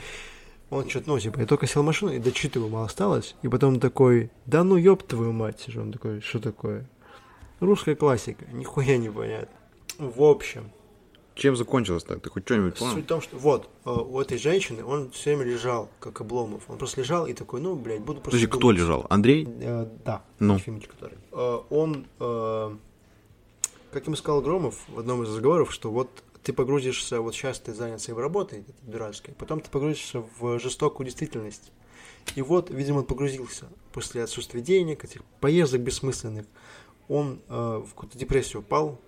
Он 0.70 0.88
что-то, 0.88 1.10
ну, 1.10 1.18
типа, 1.18 1.40
я 1.40 1.46
только 1.46 1.66
сел 1.66 1.82
в 1.82 1.86
машину 1.86 2.12
и 2.12 2.18
дочитываю, 2.18 2.70
мало 2.70 2.86
осталось. 2.86 3.36
И 3.42 3.48
потом 3.48 3.78
такой, 3.78 4.30
да 4.46 4.64
ну 4.64 4.76
ёб 4.76 5.02
твою 5.02 5.32
мать. 5.32 5.68
Он 5.76 5.92
такой, 5.92 6.20
что 6.22 6.38
такое? 6.38 6.88
Русская 7.60 7.94
классика, 7.94 8.46
нихуя 8.52 8.96
не 8.96 9.10
понятно. 9.10 9.54
В 9.98 10.22
общем, 10.22 10.70
чем 11.34 11.56
закончилось-то? 11.56 12.18
Ты 12.18 12.30
хоть 12.30 12.44
что-нибудь 12.44 12.78
понял? 12.78 12.92
Суть 12.92 13.04
в 13.04 13.06
том, 13.06 13.20
что 13.20 13.36
вот, 13.36 13.68
э, 13.84 13.90
у 13.90 14.20
этой 14.20 14.38
женщины 14.38 14.84
он 14.84 15.10
все 15.10 15.34
время 15.34 15.52
лежал, 15.52 15.88
как 16.00 16.20
Обломов. 16.20 16.64
Он 16.68 16.78
просто 16.78 17.00
лежал 17.00 17.26
и 17.26 17.32
такой, 17.32 17.60
ну, 17.60 17.74
блядь, 17.74 18.00
буду 18.00 18.20
просто 18.20 18.30
Подожди, 18.30 18.46
кто 18.46 18.70
лежал? 18.70 19.06
Андрей? 19.10 19.48
Э, 19.60 19.86
да, 20.04 20.22
Ну. 20.38 20.54
Ефимович, 20.54 20.88
который. 20.88 21.18
Э, 21.32 21.60
он, 21.70 22.06
э, 22.20 22.76
как 23.92 24.06
ему 24.06 24.16
сказал 24.16 24.42
Громов 24.42 24.78
в 24.88 24.98
одном 24.98 25.22
из 25.22 25.28
разговоров, 25.28 25.72
что 25.72 25.90
вот 25.90 26.08
ты 26.42 26.52
погрузишься, 26.52 27.20
вот 27.20 27.34
сейчас 27.34 27.60
ты 27.60 27.72
занят 27.72 28.00
своей 28.00 28.18
работой, 28.18 28.64
дурацкой, 28.82 29.34
потом 29.34 29.60
ты 29.60 29.70
погрузишься 29.70 30.24
в 30.38 30.58
жестокую 30.58 31.06
действительность. 31.06 31.72
И 32.34 32.42
вот, 32.42 32.70
видимо, 32.70 32.98
он 32.98 33.04
погрузился 33.04 33.66
после 33.92 34.22
отсутствия 34.22 34.60
денег, 34.60 35.04
этих 35.04 35.24
поездок 35.40 35.80
бессмысленных. 35.80 36.46
Он 37.08 37.40
э, 37.48 37.82
в 37.84 37.90
какую-то 37.90 38.16
депрессию 38.16 38.60
упал, 38.60 39.00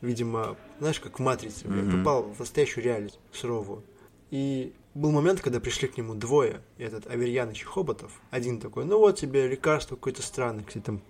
видимо, 0.00 0.56
знаешь, 0.80 1.00
как 1.00 1.18
в 1.18 1.22
«Матрице», 1.22 1.66
блядь, 1.66 1.84
Мгм. 1.86 1.98
попал 1.98 2.22
в 2.34 2.38
настоящую 2.40 2.84
реальность, 2.84 3.18
суровую. 3.32 3.82
И 4.30 4.72
был 4.94 5.10
момент, 5.12 5.40
когда 5.40 5.58
пришли 5.60 5.88
к 5.88 5.96
нему 5.96 6.14
двое, 6.14 6.60
этот 6.76 7.06
Аверьяныч 7.06 7.62
и 7.62 7.64
Хоботов. 7.64 8.12
Один 8.30 8.60
такой, 8.60 8.84
ну 8.84 8.98
вот 8.98 9.16
тебе 9.18 9.46
лекарство 9.48 9.94
какое-то 9.96 10.22
странное, 10.22 10.64
кстати, 10.64 10.84
там 10.84 11.00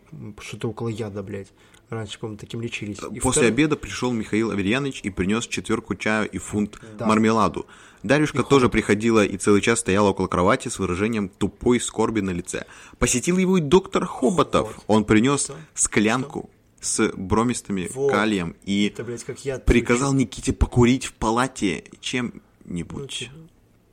что-то 0.41 0.69
около 0.69 0.89
яда, 0.89 1.23
блядь. 1.23 1.49
Раньше, 1.89 2.19
по-моему, 2.19 2.39
таким 2.39 2.61
лечились. 2.61 2.99
И 2.99 3.19
После 3.19 3.43
второй- 3.45 3.49
обеда 3.49 3.77
пришел 3.77 4.13
Михаил 4.13 4.51
Аверьяныч 4.51 5.01
и 5.05 5.11
принес 5.11 5.47
четверку 5.47 5.95
чаю 5.95 6.29
и 6.29 6.37
фунт 6.37 6.79
Да. 6.99 7.07
мармеладу. 7.07 7.67
Дарюшка 8.03 8.43
И 8.43 8.45
тоже 8.45 8.69
приходила 8.69 9.25
и 9.25 9.39
целый 9.39 9.63
час 9.63 9.81
стояла 9.81 10.11
около 10.11 10.27
кровати 10.27 10.69
с 10.69 10.79
выражением 10.79 11.31
тупой 11.31 11.81
скорби 11.81 12.21
на 12.21 12.31
лице. 12.31 12.67
Посетил 12.99 13.39
его 13.39 13.57
и 13.57 13.63
доктор 13.63 14.05
Хоботов. 14.05 14.77
Вот. 14.77 14.85
Он 14.87 15.05
принес 15.07 15.51
склянку 15.75 16.51
с 16.81 17.11
бромистыми 17.17 17.89
Вот. 17.93 18.11
калием 18.13 18.57
и 18.65 18.87
Это, 18.87 19.05
блядь, 19.05 19.25
как 19.25 19.45
яд. 19.45 19.65
приказал 19.65 20.13
Никите 20.15 20.53
покурить 20.53 21.05
в 21.07 21.13
палате 21.15 21.85
Ну, 21.93 21.99
чем-нибудь. 22.01 23.11
типа. 23.19 23.33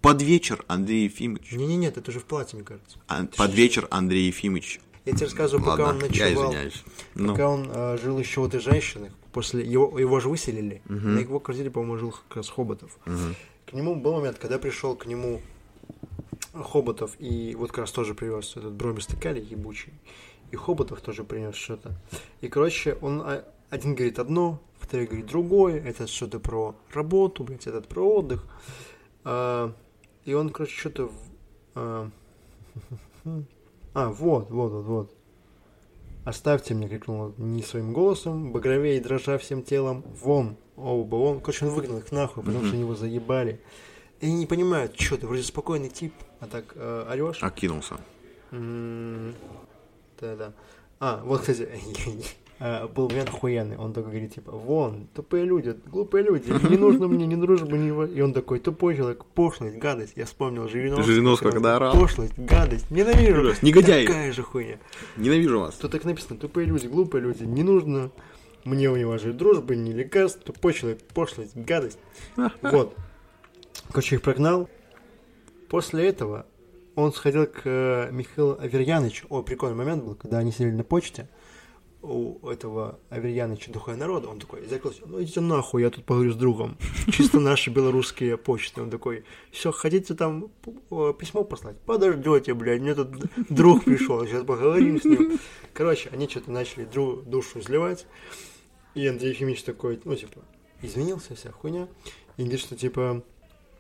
Под 0.01 0.21
вечер 0.21 0.63
Андрей 0.67 1.05
Ефимович. 1.05 1.51
Не-не-не, 1.53 1.87
это 1.87 2.09
уже 2.11 2.19
в 2.19 2.25
платье, 2.25 2.57
мне 2.57 2.65
кажется. 2.65 2.99
Ан- 3.07 3.27
Под 3.35 3.53
вечер 3.53 3.87
Андрей 3.89 4.27
Ефимович. 4.27 4.79
Я 5.05 5.13
тебе 5.13 5.25
рассказываю, 5.25 5.63
пока 5.65 5.83
Ладно, 5.85 6.05
он 6.05 6.11
я 6.11 6.25
ночевал. 6.25 6.45
извиняюсь. 6.51 6.83
Ну, 7.15 7.31
Пока 7.33 7.49
он 7.49 7.69
э, 7.71 7.97
жил 8.01 8.17
еще 8.19 8.41
у 8.41 8.47
этой 8.47 8.59
женщины, 8.59 9.11
после 9.33 9.63
его, 9.65 9.97
его 9.99 10.19
же 10.19 10.29
выселили, 10.29 10.81
на 10.87 11.19
его 11.19 11.39
квартире, 11.39 11.69
по-моему, 11.71 11.97
жил 11.97 12.11
как 12.27 12.37
раз 12.37 12.49
Хоботов. 12.49 12.97
К 13.65 13.73
нему 13.73 13.95
был 13.95 14.13
момент, 14.13 14.37
когда 14.37 14.57
пришел 14.59 14.95
к 14.95 15.05
нему 15.07 15.41
Хоботов, 16.53 17.11
и 17.19 17.55
вот 17.55 17.69
как 17.69 17.79
раз 17.79 17.91
тоже 17.91 18.13
привез 18.13 18.53
этот 18.55 18.73
бромистый 18.73 19.19
калий 19.19 19.43
ебучий, 19.43 19.93
и 20.51 20.55
Хоботов 20.55 21.01
тоже 21.01 21.23
принес 21.23 21.55
что-то. 21.55 21.93
И, 22.41 22.47
короче, 22.47 22.97
он 23.01 23.21
а, 23.21 23.45
один 23.69 23.95
говорит 23.95 24.19
одно, 24.19 24.59
второй 24.79 25.05
говорит 25.07 25.27
другое, 25.27 25.81
этот 25.81 26.09
что-то 26.09 26.39
про 26.39 26.75
работу, 26.93 27.43
блядь, 27.43 27.67
этот 27.67 27.87
про 27.87 28.01
отдых. 28.17 28.45
А, 29.23 29.73
и 30.23 30.33
он, 30.33 30.49
короче, 30.49 30.75
что-то... 30.77 31.11
А, 31.75 32.09
а, 33.93 34.09
вот, 34.09 34.49
вот, 34.49 34.71
вот, 34.71 34.85
вот. 34.85 35.11
«Оставьте 36.25 36.73
меня!»— 36.73 36.87
крикнул 36.89 37.33
не 37.37 37.61
своим 37.61 37.93
голосом, 37.93 38.51
багровее 38.51 38.97
и 38.97 38.99
дрожа 38.99 39.37
всем 39.37 39.61
телом. 39.61 40.03
«Вон!» 40.23 40.57
Оба 40.75 41.15
вон. 41.15 41.39
Короче, 41.39 41.65
он 41.65 41.71
выгнал 41.71 41.99
их 41.99 42.11
нахуй, 42.11 42.43
потому 42.43 42.59
Мгм. 42.59 42.67
что 42.67 42.77
его 42.77 42.95
заебали. 42.95 43.61
И 44.19 44.25
они 44.25 44.35
не 44.35 44.45
понимают, 44.45 44.99
что 44.99 45.17
ты 45.17 45.27
вроде 45.27 45.43
спокойный 45.43 45.89
тип, 45.89 46.13
а 46.39 46.47
так 46.47 46.65
э, 46.75 47.05
орешь. 47.09 47.41
окинулся. 47.41 47.97
М, 48.51 49.33
Да-да. 50.19 50.53
А, 50.99 51.21
вот, 51.23 51.41
кстати, 51.41 51.67
э, 52.59 52.87
был 52.87 53.09
момент 53.09 53.29
охуенный. 53.29 53.77
Он 53.77 53.93
такой 53.93 54.11
говорит, 54.11 54.35
типа, 54.35 54.51
вон, 54.51 55.07
тупые 55.13 55.45
люди, 55.45 55.75
глупые 55.87 56.23
люди, 56.23 56.49
не 56.69 56.77
нужно 56.77 57.07
мне 57.07 57.35
дружбы, 57.35 57.77
ни... 57.77 57.91
во-». 57.91 58.05
И 58.05 58.21
он 58.21 58.33
такой, 58.33 58.59
тупой 58.59 58.95
человек, 58.95 59.25
пошлость, 59.25 59.77
гадость. 59.77 60.13
Я 60.15 60.25
вспомнил 60.25 60.67
Жириновского. 60.67 61.05
Жириновского, 61.05 61.51
когда 61.51 61.75
орал. 61.75 61.93
Пошлость, 61.93 62.37
гадость, 62.37 62.89
ненавижу. 62.91 63.41
Ужас, 63.41 63.61
негодяй. 63.61 64.07
Такая 64.07 64.31
же 64.31 64.43
хуйня. 64.43 64.77
Ненавижу 65.17 65.59
вас. 65.59 65.75
Тут 65.75 65.91
так 65.91 66.05
написано, 66.05 66.39
тупые 66.39 66.65
люди, 66.65 66.87
глупые 66.87 67.21
люди, 67.21 67.43
не 67.43 67.63
нужно 67.63 68.11
мне 68.65 68.89
у 68.89 68.95
него 68.95 69.17
же 69.17 69.31
дружбы, 69.31 69.75
ни 69.75 69.91
лекарств, 69.91 70.41
тупой 70.43 70.73
человек, 70.73 71.01
пошлость, 71.13 71.55
гадость. 71.55 71.99
Вот. 72.61 72.95
Короче, 73.89 74.15
их 74.15 74.21
прогнал. 74.23 74.67
После 75.69 76.07
этого 76.07 76.45
он 76.95 77.11
сходил 77.13 77.45
к 77.45 77.61
э, 77.65 78.09
Михаилу 78.11 78.57
Аверьянычу. 78.59 79.27
О, 79.29 79.41
прикольный 79.43 79.75
момент 79.75 80.03
был, 80.03 80.15
когда 80.15 80.39
они 80.39 80.51
сидели 80.51 80.71
на 80.71 80.83
почте. 80.83 81.27
У 82.01 82.47
этого 82.47 82.99
Аверьяныча 83.09 83.71
духовного 83.71 84.07
народа. 84.07 84.27
Он 84.29 84.39
такой, 84.39 84.65
закрылся, 84.67 85.01
ну 85.05 85.21
идите 85.21 85.41
нахуй, 85.41 85.81
я 85.81 85.89
тут 85.89 86.05
поговорю 86.05 86.31
с 86.33 86.35
другом. 86.35 86.77
Чисто 87.11 87.39
наши 87.39 87.69
белорусские 87.69 88.37
почты. 88.37 88.81
Он 88.81 88.89
такой, 88.89 89.25
все, 89.51 89.71
хотите 89.71 90.13
там 90.13 90.49
письмо 91.19 91.43
послать? 91.43 91.77
Подождете, 91.81 92.53
блядь, 92.53 92.81
мне 92.81 92.93
тут 92.93 93.09
друг 93.49 93.83
пришел, 93.83 94.23
сейчас 94.25 94.45
поговорим 94.45 95.01
с 95.01 95.05
ним. 95.05 95.39
Короче, 95.73 96.09
они 96.13 96.29
что-то 96.29 96.51
начали 96.51 96.85
дру- 96.85 97.23
душу 97.23 97.59
изливать. 97.59 98.05
И 98.93 99.05
Андрей 99.07 99.31
Ефимович 99.31 99.63
такой, 99.63 99.99
ну, 100.05 100.15
типа, 100.15 100.41
извинился, 100.81 101.35
вся 101.35 101.51
хуйня. 101.51 101.87
И 102.37 102.43
говорит, 102.43 102.61
что, 102.61 102.75
типа, 102.75 103.23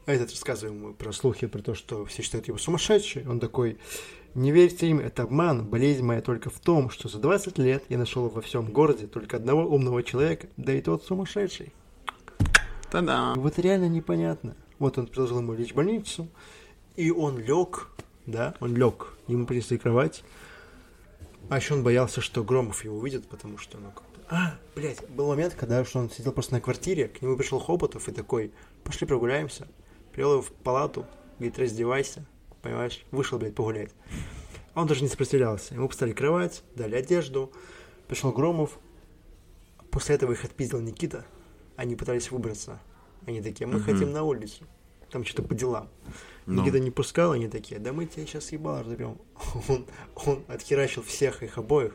этот 0.05 0.31
рассказывал 0.31 0.75
ему 0.75 0.93
про 0.93 1.11
слухи, 1.11 1.47
про 1.47 1.61
то, 1.61 1.73
что 1.73 2.05
все 2.05 2.21
считают 2.21 2.47
его 2.47 2.57
сумасшедший. 2.57 3.27
Он 3.27 3.39
такой, 3.39 3.77
не 4.35 4.51
верьте 4.51 4.87
им, 4.87 4.99
это 4.99 5.23
обман. 5.23 5.65
Болезнь 5.65 6.03
моя 6.03 6.21
только 6.21 6.49
в 6.49 6.59
том, 6.59 6.89
что 6.89 7.07
за 7.09 7.19
20 7.19 7.57
лет 7.57 7.83
я 7.89 7.97
нашел 7.97 8.27
во 8.29 8.41
всем 8.41 8.71
городе 8.71 9.07
только 9.07 9.37
одного 9.37 9.63
умного 9.63 10.03
человека, 10.03 10.47
да 10.57 10.73
и 10.73 10.81
тот 10.81 11.03
сумасшедший. 11.03 11.73
Та-да. 12.91 13.33
Вот 13.35 13.57
реально 13.57 13.89
непонятно. 13.89 14.55
Вот 14.77 14.97
он 14.97 15.07
предложил 15.07 15.39
ему 15.39 15.53
лечь 15.53 15.71
в 15.71 15.75
больницу, 15.75 16.27
и 16.95 17.11
он 17.11 17.39
лег, 17.39 17.87
да, 18.25 18.55
он 18.59 18.75
лег, 18.75 19.13
ему 19.27 19.45
принесли 19.45 19.77
кровать. 19.77 20.23
А 21.49 21.57
еще 21.57 21.75
он 21.75 21.83
боялся, 21.83 22.21
что 22.21 22.43
Громов 22.43 22.83
его 22.83 22.97
увидит, 22.97 23.27
потому 23.27 23.57
что, 23.57 23.77
ну, 23.77 23.91
как-то... 23.91 24.35
А, 24.35 24.57
блядь, 24.75 25.07
был 25.09 25.27
момент, 25.27 25.53
когда 25.53 25.85
что 25.85 25.99
он 25.99 26.09
сидел 26.09 26.31
просто 26.31 26.53
на 26.53 26.61
квартире, 26.61 27.07
к 27.07 27.21
нему 27.21 27.37
пришел 27.37 27.59
Хоботов 27.59 28.09
и 28.09 28.11
такой, 28.11 28.51
пошли 28.83 29.05
прогуляемся. 29.05 29.67
Привел 30.15 30.31
его 30.31 30.41
в 30.41 30.51
палату, 30.53 31.05
говорит, 31.39 31.59
раздевайся, 31.59 32.25
понимаешь, 32.61 33.03
вышел, 33.11 33.37
блядь, 33.37 33.53
погулять. 33.53 33.91
А 34.73 34.79
Он 34.81 34.87
даже 34.87 35.01
не 35.01 35.09
сопротивлялся. 35.09 35.73
Ему 35.73 35.89
поставили 35.89 36.13
кровать, 36.15 36.63
дали 36.73 36.95
одежду, 36.95 37.51
пришел 38.07 38.31
Громов. 38.31 38.79
После 39.91 40.15
этого 40.15 40.31
их 40.31 40.45
отпиздил 40.45 40.79
Никита. 40.79 41.25
Они 41.75 41.97
пытались 41.97 42.31
выбраться. 42.31 42.79
Они 43.27 43.41
такие, 43.41 43.67
мы 43.67 43.79
Мгм. 43.79 43.83
хотим 43.83 44.13
на 44.13 44.23
улицу. 44.23 44.63
Там 45.11 45.25
что-то 45.25 45.43
по 45.49 45.53
делам. 45.53 45.89
Ну. 46.45 46.61
Никита 46.61 46.79
не 46.79 46.91
пускал, 46.91 47.33
они 47.33 47.49
такие, 47.49 47.81
да 47.81 47.91
мы 47.91 48.05
тебя 48.05 48.25
сейчас 48.25 48.53
ебало 48.53 48.83
разобьем. 48.83 49.17
Он, 49.67 49.85
он 50.15 50.45
отхерачил 50.47 51.03
всех 51.03 51.43
их 51.43 51.57
обоих. 51.57 51.93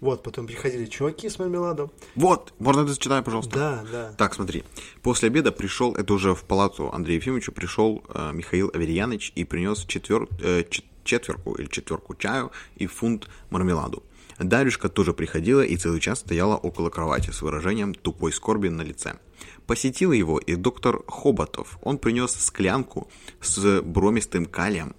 Вот, 0.00 0.22
потом 0.22 0.46
приходили 0.46 0.86
чуваки 0.86 1.28
с 1.28 1.38
мармеладом. 1.38 1.90
Вот, 2.14 2.54
можно 2.60 2.82
это 2.82 2.90
зачитать, 2.92 3.24
пожалуйста? 3.24 3.54
Да, 3.54 3.84
да. 3.90 4.12
Так, 4.16 4.34
смотри. 4.34 4.62
После 5.02 5.26
обеда 5.26 5.50
пришел, 5.50 5.94
это 5.94 6.14
уже 6.14 6.34
в 6.34 6.44
палату 6.44 6.92
Андрея 6.92 7.18
Ефимовича, 7.18 7.50
пришел 7.50 8.04
э, 8.08 8.30
Михаил 8.32 8.70
Аверьяныч 8.72 9.32
и 9.34 9.42
принес 9.44 9.84
четвер, 9.86 10.28
э, 10.40 10.62
чет- 10.70 10.84
четверку 11.02 11.54
или 11.54 11.66
четверку 11.66 12.14
чаю 12.14 12.52
и 12.76 12.86
фунт 12.86 13.28
мармеладу. 13.50 14.04
Дарюшка 14.38 14.88
тоже 14.88 15.12
приходила 15.14 15.62
и 15.62 15.76
целый 15.76 15.98
час 15.98 16.20
стояла 16.20 16.56
около 16.56 16.90
кровати 16.90 17.30
с 17.30 17.42
выражением 17.42 17.92
тупой 17.92 18.32
скорби 18.32 18.68
на 18.68 18.82
лице. 18.82 19.18
Посетил 19.66 20.12
его 20.12 20.38
и 20.38 20.54
доктор 20.54 21.02
Хоботов. 21.08 21.78
Он 21.82 21.98
принес 21.98 22.32
склянку 22.34 23.08
с 23.40 23.82
бромистым 23.82 24.46
калием 24.46 24.94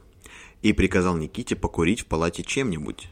и 0.62 0.74
приказал 0.74 1.16
Никите 1.16 1.56
покурить 1.56 2.02
в 2.02 2.06
палате 2.08 2.44
чем-нибудь. 2.44 3.08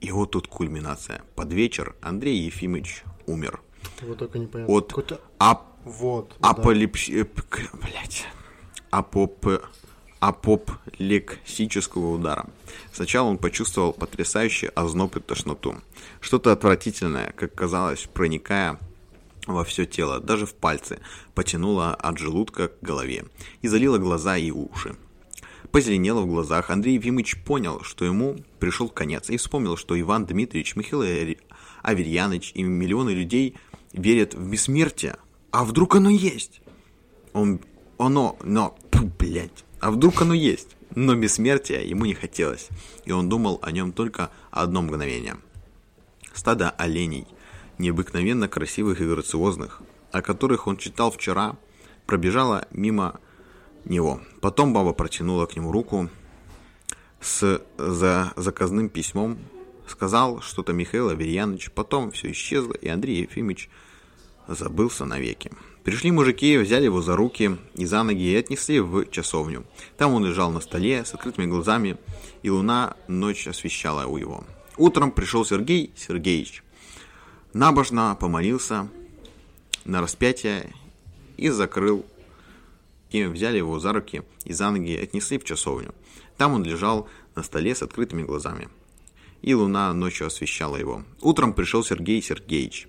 И 0.00 0.10
вот 0.12 0.30
тут 0.32 0.46
кульминация. 0.48 1.22
Под 1.34 1.52
вечер 1.52 1.94
Андрей 2.00 2.38
Ефимович 2.38 3.02
умер. 3.26 3.60
Вот 4.02 4.18
только 4.18 4.38
непонятно. 4.38 4.74
От 4.74 4.88
Какой-то- 4.88 5.20
ап 5.38 5.64
Вот. 5.84 6.36
да. 6.40 6.50
Аполипс... 6.50 7.08
э, 7.08 7.24
п- 7.24 7.42
Блять. 7.74 8.26
Апоп... 8.90 9.46
Апоплексического 10.20 12.14
удара. 12.14 12.46
Сначала 12.92 13.28
он 13.28 13.38
почувствовал 13.38 13.92
потрясающий 13.92 14.66
озноб 14.74 15.16
и 15.16 15.20
тошноту. 15.20 15.76
Что-то 16.20 16.52
отвратительное, 16.52 17.32
как 17.36 17.54
казалось, 17.54 18.08
проникая 18.12 18.78
во 19.46 19.64
все 19.64 19.86
тело, 19.86 20.20
даже 20.20 20.44
в 20.46 20.54
пальцы, 20.54 21.00
потянуло 21.34 21.94
от 21.94 22.18
желудка 22.18 22.68
к 22.68 22.80
голове 22.82 23.24
и 23.62 23.68
залило 23.68 23.98
глаза 23.98 24.36
и 24.36 24.50
уши. 24.50 24.96
Позеленело 25.72 26.22
в 26.22 26.26
глазах, 26.26 26.70
Андрей 26.70 26.94
Ефимович 26.94 27.42
понял, 27.44 27.82
что 27.82 28.04
ему 28.04 28.36
пришел 28.58 28.88
конец, 28.88 29.28
и 29.28 29.36
вспомнил, 29.36 29.76
что 29.76 29.98
Иван 30.00 30.24
Дмитриевич, 30.24 30.76
Михаил 30.76 31.02
Аверьяныч 31.82 32.52
и 32.54 32.62
миллионы 32.62 33.10
людей 33.10 33.54
верят 33.92 34.34
в 34.34 34.50
бессмертие. 34.50 35.16
А 35.50 35.64
вдруг 35.64 35.96
оно 35.96 36.10
есть? 36.10 36.62
Он, 37.32 37.60
оно, 37.98 38.38
но, 38.42 38.76
пу, 38.90 39.10
блядь, 39.18 39.64
а 39.80 39.90
вдруг 39.90 40.22
оно 40.22 40.34
есть? 40.34 40.76
Но 40.94 41.14
бессмертия 41.14 41.82
ему 41.82 42.06
не 42.06 42.14
хотелось, 42.14 42.68
и 43.04 43.12
он 43.12 43.28
думал 43.28 43.58
о 43.62 43.70
нем 43.70 43.92
только 43.92 44.30
одно 44.50 44.82
мгновение. 44.82 45.36
Стадо 46.32 46.70
оленей, 46.70 47.26
необыкновенно 47.76 48.48
красивых 48.48 49.00
и 49.00 49.06
грациозных, 49.06 49.82
о 50.12 50.22
которых 50.22 50.66
он 50.66 50.78
читал 50.78 51.10
вчера, 51.10 51.56
пробежала 52.06 52.66
мимо 52.70 53.20
него. 53.88 54.20
Потом 54.40 54.72
баба 54.72 54.92
протянула 54.92 55.46
к 55.46 55.56
нему 55.56 55.72
руку 55.72 56.08
с 57.20 57.62
за 57.76 58.32
заказным 58.36 58.88
письмом, 58.88 59.38
сказал 59.86 60.40
что-то 60.40 60.72
Михаил 60.72 61.08
Аверьянович, 61.08 61.70
потом 61.72 62.10
все 62.10 62.30
исчезло, 62.30 62.74
и 62.74 62.88
Андрей 62.88 63.22
Ефимович 63.22 63.68
забылся 64.46 65.04
навеки. 65.04 65.50
Пришли 65.84 66.10
мужики, 66.10 66.58
взяли 66.58 66.84
его 66.84 67.00
за 67.00 67.16
руки 67.16 67.56
и 67.74 67.86
за 67.86 68.02
ноги 68.02 68.30
и 68.30 68.36
отнесли 68.36 68.80
в 68.80 69.06
часовню. 69.10 69.64
Там 69.96 70.12
он 70.12 70.26
лежал 70.26 70.50
на 70.50 70.60
столе 70.60 71.04
с 71.04 71.14
открытыми 71.14 71.46
глазами, 71.46 71.96
и 72.42 72.50
луна 72.50 72.96
ночь 73.06 73.46
освещала 73.48 74.06
у 74.06 74.16
его. 74.16 74.44
Утром 74.76 75.10
пришел 75.10 75.44
Сергей 75.44 75.92
Сергеевич. 75.96 76.62
Набожно 77.52 78.16
помолился 78.20 78.88
на 79.84 80.00
распятие 80.00 80.74
и 81.36 81.48
закрыл. 81.48 82.04
И 83.10 83.24
взяли 83.24 83.58
его 83.58 83.78
за 83.78 83.92
руки 83.92 84.22
и 84.44 84.52
за 84.52 84.70
ноги 84.70 84.96
отнесли 84.96 85.38
в 85.38 85.44
часовню. 85.44 85.94
Там 86.36 86.54
он 86.54 86.64
лежал 86.64 87.08
на 87.34 87.42
столе 87.42 87.74
с 87.74 87.82
открытыми 87.82 88.22
глазами. 88.22 88.68
И 89.42 89.54
луна 89.54 89.92
ночью 89.92 90.26
освещала 90.26 90.76
его. 90.76 91.04
Утром 91.20 91.52
пришел 91.52 91.84
Сергей 91.84 92.20
Сергеевич 92.20 92.88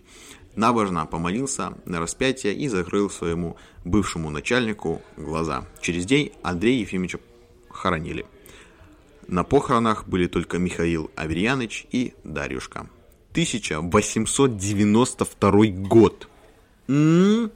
набожно 0.56 1.06
помолился 1.06 1.74
на 1.86 2.00
распятие 2.00 2.54
и 2.54 2.68
закрыл 2.68 3.10
своему 3.10 3.56
бывшему 3.86 4.30
начальнику 4.30 5.02
глаза. 5.18 5.66
Через 5.82 6.06
день 6.06 6.32
Андрея 6.44 6.82
Ефимовича 6.82 7.18
хоронили. 7.70 8.28
На 9.28 9.44
похоронах 9.44 10.08
были 10.08 10.28
только 10.28 10.60
Михаил 10.60 11.10
Аверьяныч 11.16 11.88
и 11.92 12.14
Дарюшка. 12.24 12.88
1892 13.32 15.66
год. 15.88 16.28
М-м-м. 16.88 17.52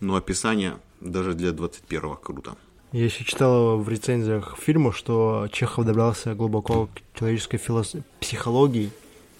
Ну, 0.00 0.14
описание 0.14 0.78
даже 1.00 1.34
для 1.34 1.50
21-го 1.50 2.16
круто. 2.16 2.56
Я 2.92 3.04
еще 3.04 3.24
читал 3.24 3.78
в 3.78 3.88
рецензиях 3.88 4.56
фильма, 4.58 4.92
что 4.92 5.46
Чехов 5.52 5.84
добрался 5.84 6.34
глубоко 6.34 6.86
к 6.86 7.18
человеческой 7.18 7.58
филос... 7.58 7.96
психологии. 8.20 8.90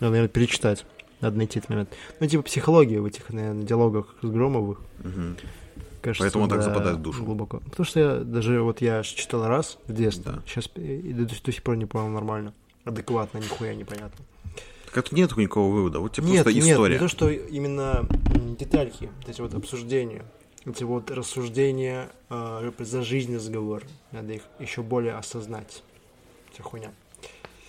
Надо, 0.00 0.12
наверное, 0.12 0.28
перечитать. 0.28 0.84
Надо 1.20 1.38
найти 1.38 1.58
этот 1.58 1.70
момент. 1.70 1.88
Ну, 2.20 2.26
типа 2.26 2.42
психология 2.42 3.00
в 3.00 3.06
этих, 3.06 3.30
наверное, 3.30 3.64
диалогах 3.64 4.14
с 4.20 4.26
Громовых. 4.26 4.80
Угу. 5.00 5.36
Кажется, 6.02 6.24
Поэтому 6.24 6.44
он 6.44 6.50
да, 6.50 6.56
так 6.56 6.64
западает 6.64 6.98
в 6.98 7.02
душу. 7.02 7.24
Глубоко. 7.24 7.60
Потому 7.60 7.86
что 7.86 8.00
я 8.00 8.14
даже 8.16 8.62
вот 8.62 8.80
я 8.80 9.02
читал 9.02 9.46
раз 9.46 9.78
в 9.86 9.92
детстве, 9.92 10.32
да. 10.32 10.42
сейчас 10.46 10.70
и 10.76 11.12
до, 11.12 11.24
до 11.24 11.52
сих 11.52 11.62
пор 11.62 11.76
не 11.76 11.86
понял 11.86 12.08
нормально. 12.08 12.54
Адекватно, 12.84 13.38
нихуя 13.38 13.74
непонятно. 13.74 14.24
Так 14.86 14.98
это 14.98 15.14
нет 15.14 15.36
никакого 15.36 15.72
вывода, 15.72 15.98
вот 15.98 16.12
тебе 16.12 16.28
нет, 16.28 16.44
просто 16.44 16.58
история. 16.58 16.94
Нет, 16.94 17.02
не 17.02 17.08
то, 17.08 17.14
что 17.14 17.28
именно 17.28 18.08
детальки, 18.58 19.10
эти 19.26 19.40
вот 19.40 19.52
обсуждения, 19.54 20.24
эти 20.70 20.84
вот 20.84 21.10
рассуждения 21.10 22.10
э, 22.30 22.70
за 22.78 23.02
жизнь 23.02 23.34
разговор, 23.34 23.82
надо 24.12 24.34
их 24.34 24.42
еще 24.58 24.82
более 24.82 25.14
осознать. 25.14 25.82
Вся 26.52 26.62
хуйня. 26.62 26.92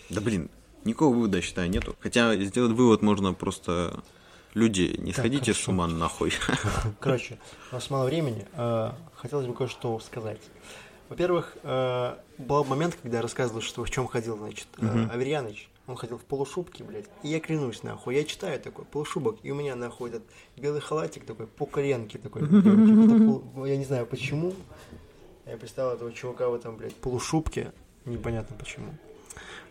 Да 0.09 0.21
блин, 0.21 0.49
Никакого 0.83 1.13
вывода, 1.13 1.38
я 1.38 1.43
считаю, 1.43 1.69
нету. 1.69 1.95
Хотя 1.99 2.35
сделать 2.38 2.71
вывод 2.73 3.01
можно 3.01 3.33
просто... 3.33 4.01
Люди, 4.55 4.95
не 4.97 5.12
так, 5.12 5.19
сходите 5.19 5.53
хорошо. 5.53 5.63
с 5.63 5.67
ума 5.67 5.88
нахуй. 5.88 6.33
Короче, 6.99 7.38
у 7.71 7.75
нас 7.75 7.88
мало 7.91 8.05
времени. 8.05 8.47
Э, 8.53 8.93
хотелось 9.15 9.45
бы 9.45 9.53
кое-что 9.53 9.99
сказать. 9.99 10.41
Во-первых, 11.07 11.55
э, 11.62 12.15
был 12.39 12.63
момент, 12.63 12.97
когда 12.99 13.17
я 13.17 13.21
рассказывал, 13.21 13.62
что 13.62 13.83
в 13.83 13.91
чем 13.91 14.07
ходил, 14.07 14.38
значит, 14.38 14.67
угу. 14.79 15.07
Аверьяныч. 15.12 15.68
Он 15.89 15.95
ходил 15.95 16.19
в 16.19 16.23
полушубке, 16.23 16.84
блядь. 16.84 17.08
И 17.23 17.30
я 17.30 17.39
клянусь, 17.39 17.82
нахуй, 17.82 18.15
я 18.15 18.23
читаю 18.23 18.60
такой 18.60 18.86
полушубок, 18.86 19.38
и 19.41 19.49
у 19.49 19.56
меня 19.56 19.75
находят 19.75 20.21
белый 20.56 20.82
халатик 20.82 21.25
такой, 21.25 21.47
по 21.47 21.65
коленке 21.65 22.19
такой. 22.19 22.43
Я 23.67 23.75
не 23.75 23.86
знаю 23.86 24.06
почему. 24.06 24.54
Я 25.47 25.58
представил 25.58 25.89
этого 25.89 26.13
чувака 26.13 26.47
в 26.47 26.54
этом, 26.54 26.78
блядь, 26.78 26.93
полушубке. 26.93 27.73
Непонятно 28.06 28.56
почему. 28.56 28.93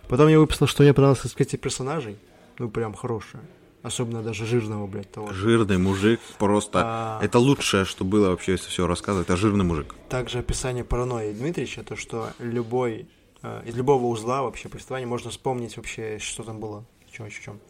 Потом 0.09 0.27
я 0.27 0.41
выписал, 0.41 0.67
что 0.67 0.83
мне 0.83 0.93
понравилось 0.93 1.23
раскрытие 1.23 1.61
персонажей. 1.61 2.19
Ну, 2.59 2.69
прям 2.69 2.95
хорошее. 2.95 3.45
Особенно 3.85 4.23
даже 4.23 4.45
жирного, 4.45 4.89
блядь, 4.89 5.13
того. 5.13 5.33
Жирный 5.33 5.79
мужик 5.79 6.19
просто. 6.39 6.83
А... 6.85 7.21
Это 7.23 7.39
лучшее, 7.39 7.85
что 7.85 8.05
было 8.05 8.31
вообще, 8.31 8.53
если 8.53 8.69
все 8.69 8.89
рассказывать. 8.89 9.29
Это 9.29 9.37
жирный 9.37 9.65
мужик. 9.65 9.95
Также 10.09 10.39
описание 10.39 10.83
паранойи 10.83 11.33
Дмитриевича, 11.33 11.85
то, 11.85 11.95
что 11.95 12.33
любой, 12.41 13.07
из 13.43 13.75
любого 13.77 14.07
узла 14.07 14.43
вообще 14.43 14.69
повествования 14.69 15.07
можно 15.07 15.31
вспомнить 15.31 15.77
вообще, 15.77 16.19
что 16.19 16.43
там 16.43 16.59
было, 16.61 16.85
чем, 17.11 17.31
в 17.31 17.41
чем. 17.41 17.61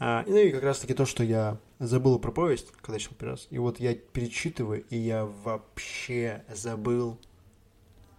А, 0.00 0.24
ну 0.26 0.36
и 0.36 0.50
как 0.50 0.62
раз 0.62 0.78
таки 0.78 0.94
то, 0.94 1.04
что 1.04 1.22
я 1.22 1.58
забыл 1.78 2.18
про 2.18 2.32
повесть, 2.32 2.72
когда 2.80 2.98
читал 2.98 3.16
первый 3.18 3.32
раз. 3.32 3.46
И 3.50 3.58
вот 3.58 3.78
я 3.80 3.94
перечитываю, 3.94 4.82
и 4.88 4.96
я 4.96 5.26
вообще 5.26 6.42
забыл. 6.52 7.18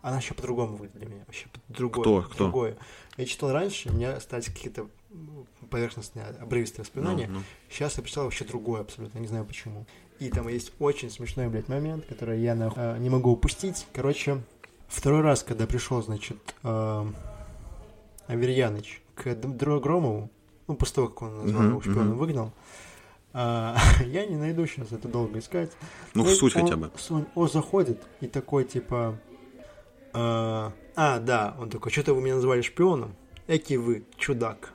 Она 0.04 0.18
еще 0.18 0.34
по-другому 0.34 0.78
выглядит 0.78 0.98
для 1.00 1.08
меня. 1.08 1.24
Вообще 1.26 1.48
другое. 1.70 2.04
Кто? 2.04 2.22
Кто? 2.22 2.44
Другое. 2.46 2.78
Я 3.18 3.26
читал 3.26 3.52
раньше, 3.52 3.90
у 3.90 3.94
меня 3.94 4.16
остались 4.16 4.46
какие-то 4.46 4.88
поверхностные, 5.70 6.26
обрывистые 6.40 6.84
воспоминания. 6.84 7.26
No, 7.26 7.38
no. 7.38 7.44
Сейчас 7.70 7.98
я 7.98 8.04
прочитал 8.04 8.26
вообще 8.26 8.46
другое 8.46 8.82
абсолютно, 8.82 9.20
не 9.20 9.28
знаю 9.28 9.46
почему. 9.46 9.86
И 10.20 10.30
там 10.30 10.48
есть 10.48 10.72
очень 10.80 11.10
смешной, 11.10 11.48
блядь, 11.50 11.68
момент, 11.68 12.06
который 12.06 12.40
я 12.42 12.54
нахуй, 12.54 12.82
э, 12.84 12.98
не 13.00 13.10
могу 13.10 13.32
упустить. 13.32 13.88
Короче, 13.92 14.44
второй 14.92 15.22
раз, 15.22 15.44
когда 15.44 15.66
пришел, 15.66 16.02
значит, 16.02 16.38
э, 16.64 17.06
Аверьяныч 18.28 19.02
к 19.16 19.36
Громову, 19.36 20.30
ну, 20.68 20.76
после 20.76 20.96
того, 20.96 21.08
как 21.10 21.22
он 21.24 21.40
назвал 21.46 21.64
его 21.64 21.82
шпионом, 21.82 22.18
выгнал, 22.18 22.54
а, 23.34 23.78
я 24.06 24.26
не 24.26 24.36
найду 24.36 24.66
сейчас, 24.68 24.92
это 24.92 25.08
долго 25.08 25.40
искать. 25.40 25.72
Ну, 26.14 26.24
в 26.24 26.30
суть 26.30 26.56
он, 26.56 26.64
хотя 26.64 26.76
бы. 26.76 26.92
Он, 27.10 27.28
он 27.36 27.50
заходит 27.50 28.02
и 28.20 28.28
такой, 28.28 28.66
типа, 28.66 29.18
а, 30.14 30.74
а, 30.96 31.20
да, 31.20 31.56
он 31.60 31.70
такой, 31.70 31.92
что-то 31.92 32.14
вы 32.14 32.22
меня 32.22 32.36
назвали 32.36 32.62
шпионом? 32.62 33.16
Эки 33.48 33.76
вы, 33.76 34.04
чудак. 34.18 34.74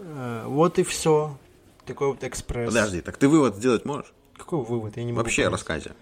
Э, 0.00 0.44
вот 0.46 0.78
и 0.78 0.82
все. 0.84 1.36
Такой 1.86 2.08
вот 2.08 2.24
экспресс. 2.24 2.68
Подожди, 2.68 3.00
так 3.00 3.16
ты 3.16 3.28
вывод 3.28 3.56
сделать 3.56 3.84
можешь? 3.84 4.12
Какой 4.36 4.62
вывод? 4.62 4.96
Я 4.96 5.04
не 5.04 5.12
могу. 5.12 5.22
Вообще 5.22 5.46
о 5.46 5.50
рассказе. 5.50 5.92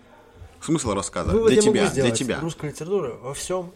Смысл 0.61 0.93
рассказа. 0.93 1.33
Вывод 1.33 1.53
для 1.53 1.63
тебя, 1.63 1.91
для 1.91 2.11
тебя. 2.11 2.41
Русская 2.41 2.71
литература 2.71 3.15
во 3.15 3.35
всем 3.35 3.73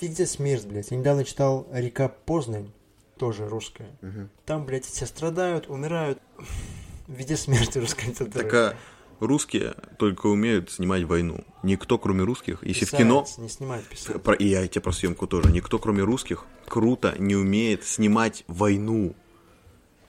везде 0.00 0.26
смерть, 0.26 0.66
блядь. 0.66 0.90
Я 0.90 0.96
недавно 0.96 1.24
читал 1.24 1.66
«Река 1.72 2.08
Познань», 2.08 2.70
тоже 3.18 3.48
русская. 3.48 3.90
Угу. 4.02 4.28
Там, 4.46 4.64
блядь, 4.66 4.84
все 4.84 5.06
страдают, 5.06 5.68
умирают. 5.68 6.18
Везде 7.06 7.36
смерть 7.36 7.76
русской 7.76 8.06
литературы. 8.06 8.44
Так, 8.44 8.54
а 8.54 8.76
русские 9.20 9.74
только 9.98 10.26
умеют 10.26 10.70
снимать 10.70 11.04
войну. 11.04 11.44
Никто, 11.62 11.98
кроме 11.98 12.24
русских, 12.24 12.62
если 12.62 12.80
писать, 12.80 12.94
в 12.94 13.02
кино... 13.02 13.26
не 13.38 13.48
снимает 13.48 13.84
писать. 13.84 14.22
Про, 14.22 14.34
и 14.34 14.46
я 14.46 14.66
тебе 14.66 14.80
про 14.80 14.92
съемку 14.92 15.26
тоже. 15.26 15.52
Никто, 15.52 15.78
кроме 15.78 16.02
русских, 16.02 16.46
круто 16.66 17.14
не 17.18 17.36
умеет 17.36 17.84
снимать 17.84 18.44
войну. 18.48 19.14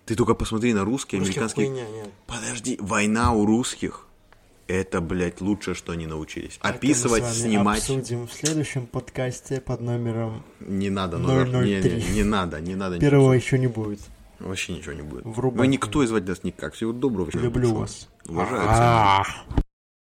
Ты 0.06 0.16
только 0.16 0.34
посмотри 0.34 0.74
на 0.74 0.84
русские, 0.84 1.20
русских 1.20 1.38
американские... 1.38 1.68
Хуйня, 1.68 1.90
нет. 1.90 2.10
Подожди, 2.28 2.78
война 2.82 3.34
у 3.34 3.46
русских 3.46 4.08
это, 4.67 5.02
блядь, 5.02 5.41
лучшее, 5.41 5.76
что 5.76 5.91
они 5.91 6.08
научились. 6.08 6.58
Это 6.60 6.69
Описывать, 6.69 7.23
мы 7.23 7.30
с 7.30 7.39
вами 7.39 7.49
снимать. 7.52 7.80
обсудим 7.80 8.28
в 8.28 8.34
следующем 8.34 8.88
подкасте 8.88 9.62
под 9.62 9.82
номером 9.82 10.43
Не 10.60 10.89
надо 10.89 11.17
номер. 11.17 11.49
003. 11.49 11.60
Не, 11.62 11.95
не, 11.95 12.15
не 12.15 12.23
надо, 12.23 12.62
не 12.62 12.76
надо. 12.76 12.99
Первого 12.99 13.34
еще 13.34 13.60
не 13.60 13.67
будет. 13.67 13.99
Вообще 14.39 14.73
ничего 14.73 14.93
не 14.93 15.04
будет. 15.04 15.26
Врубай. 15.26 15.65
Ну, 15.65 15.71
никто 15.71 16.04
из 16.04 16.12
вас 16.12 16.43
никак. 16.43 16.73
Всего 16.73 16.91
доброго. 16.91 17.30
Люблю 17.34 17.73
вас. 17.76 18.10
Уважаю. 18.28 19.26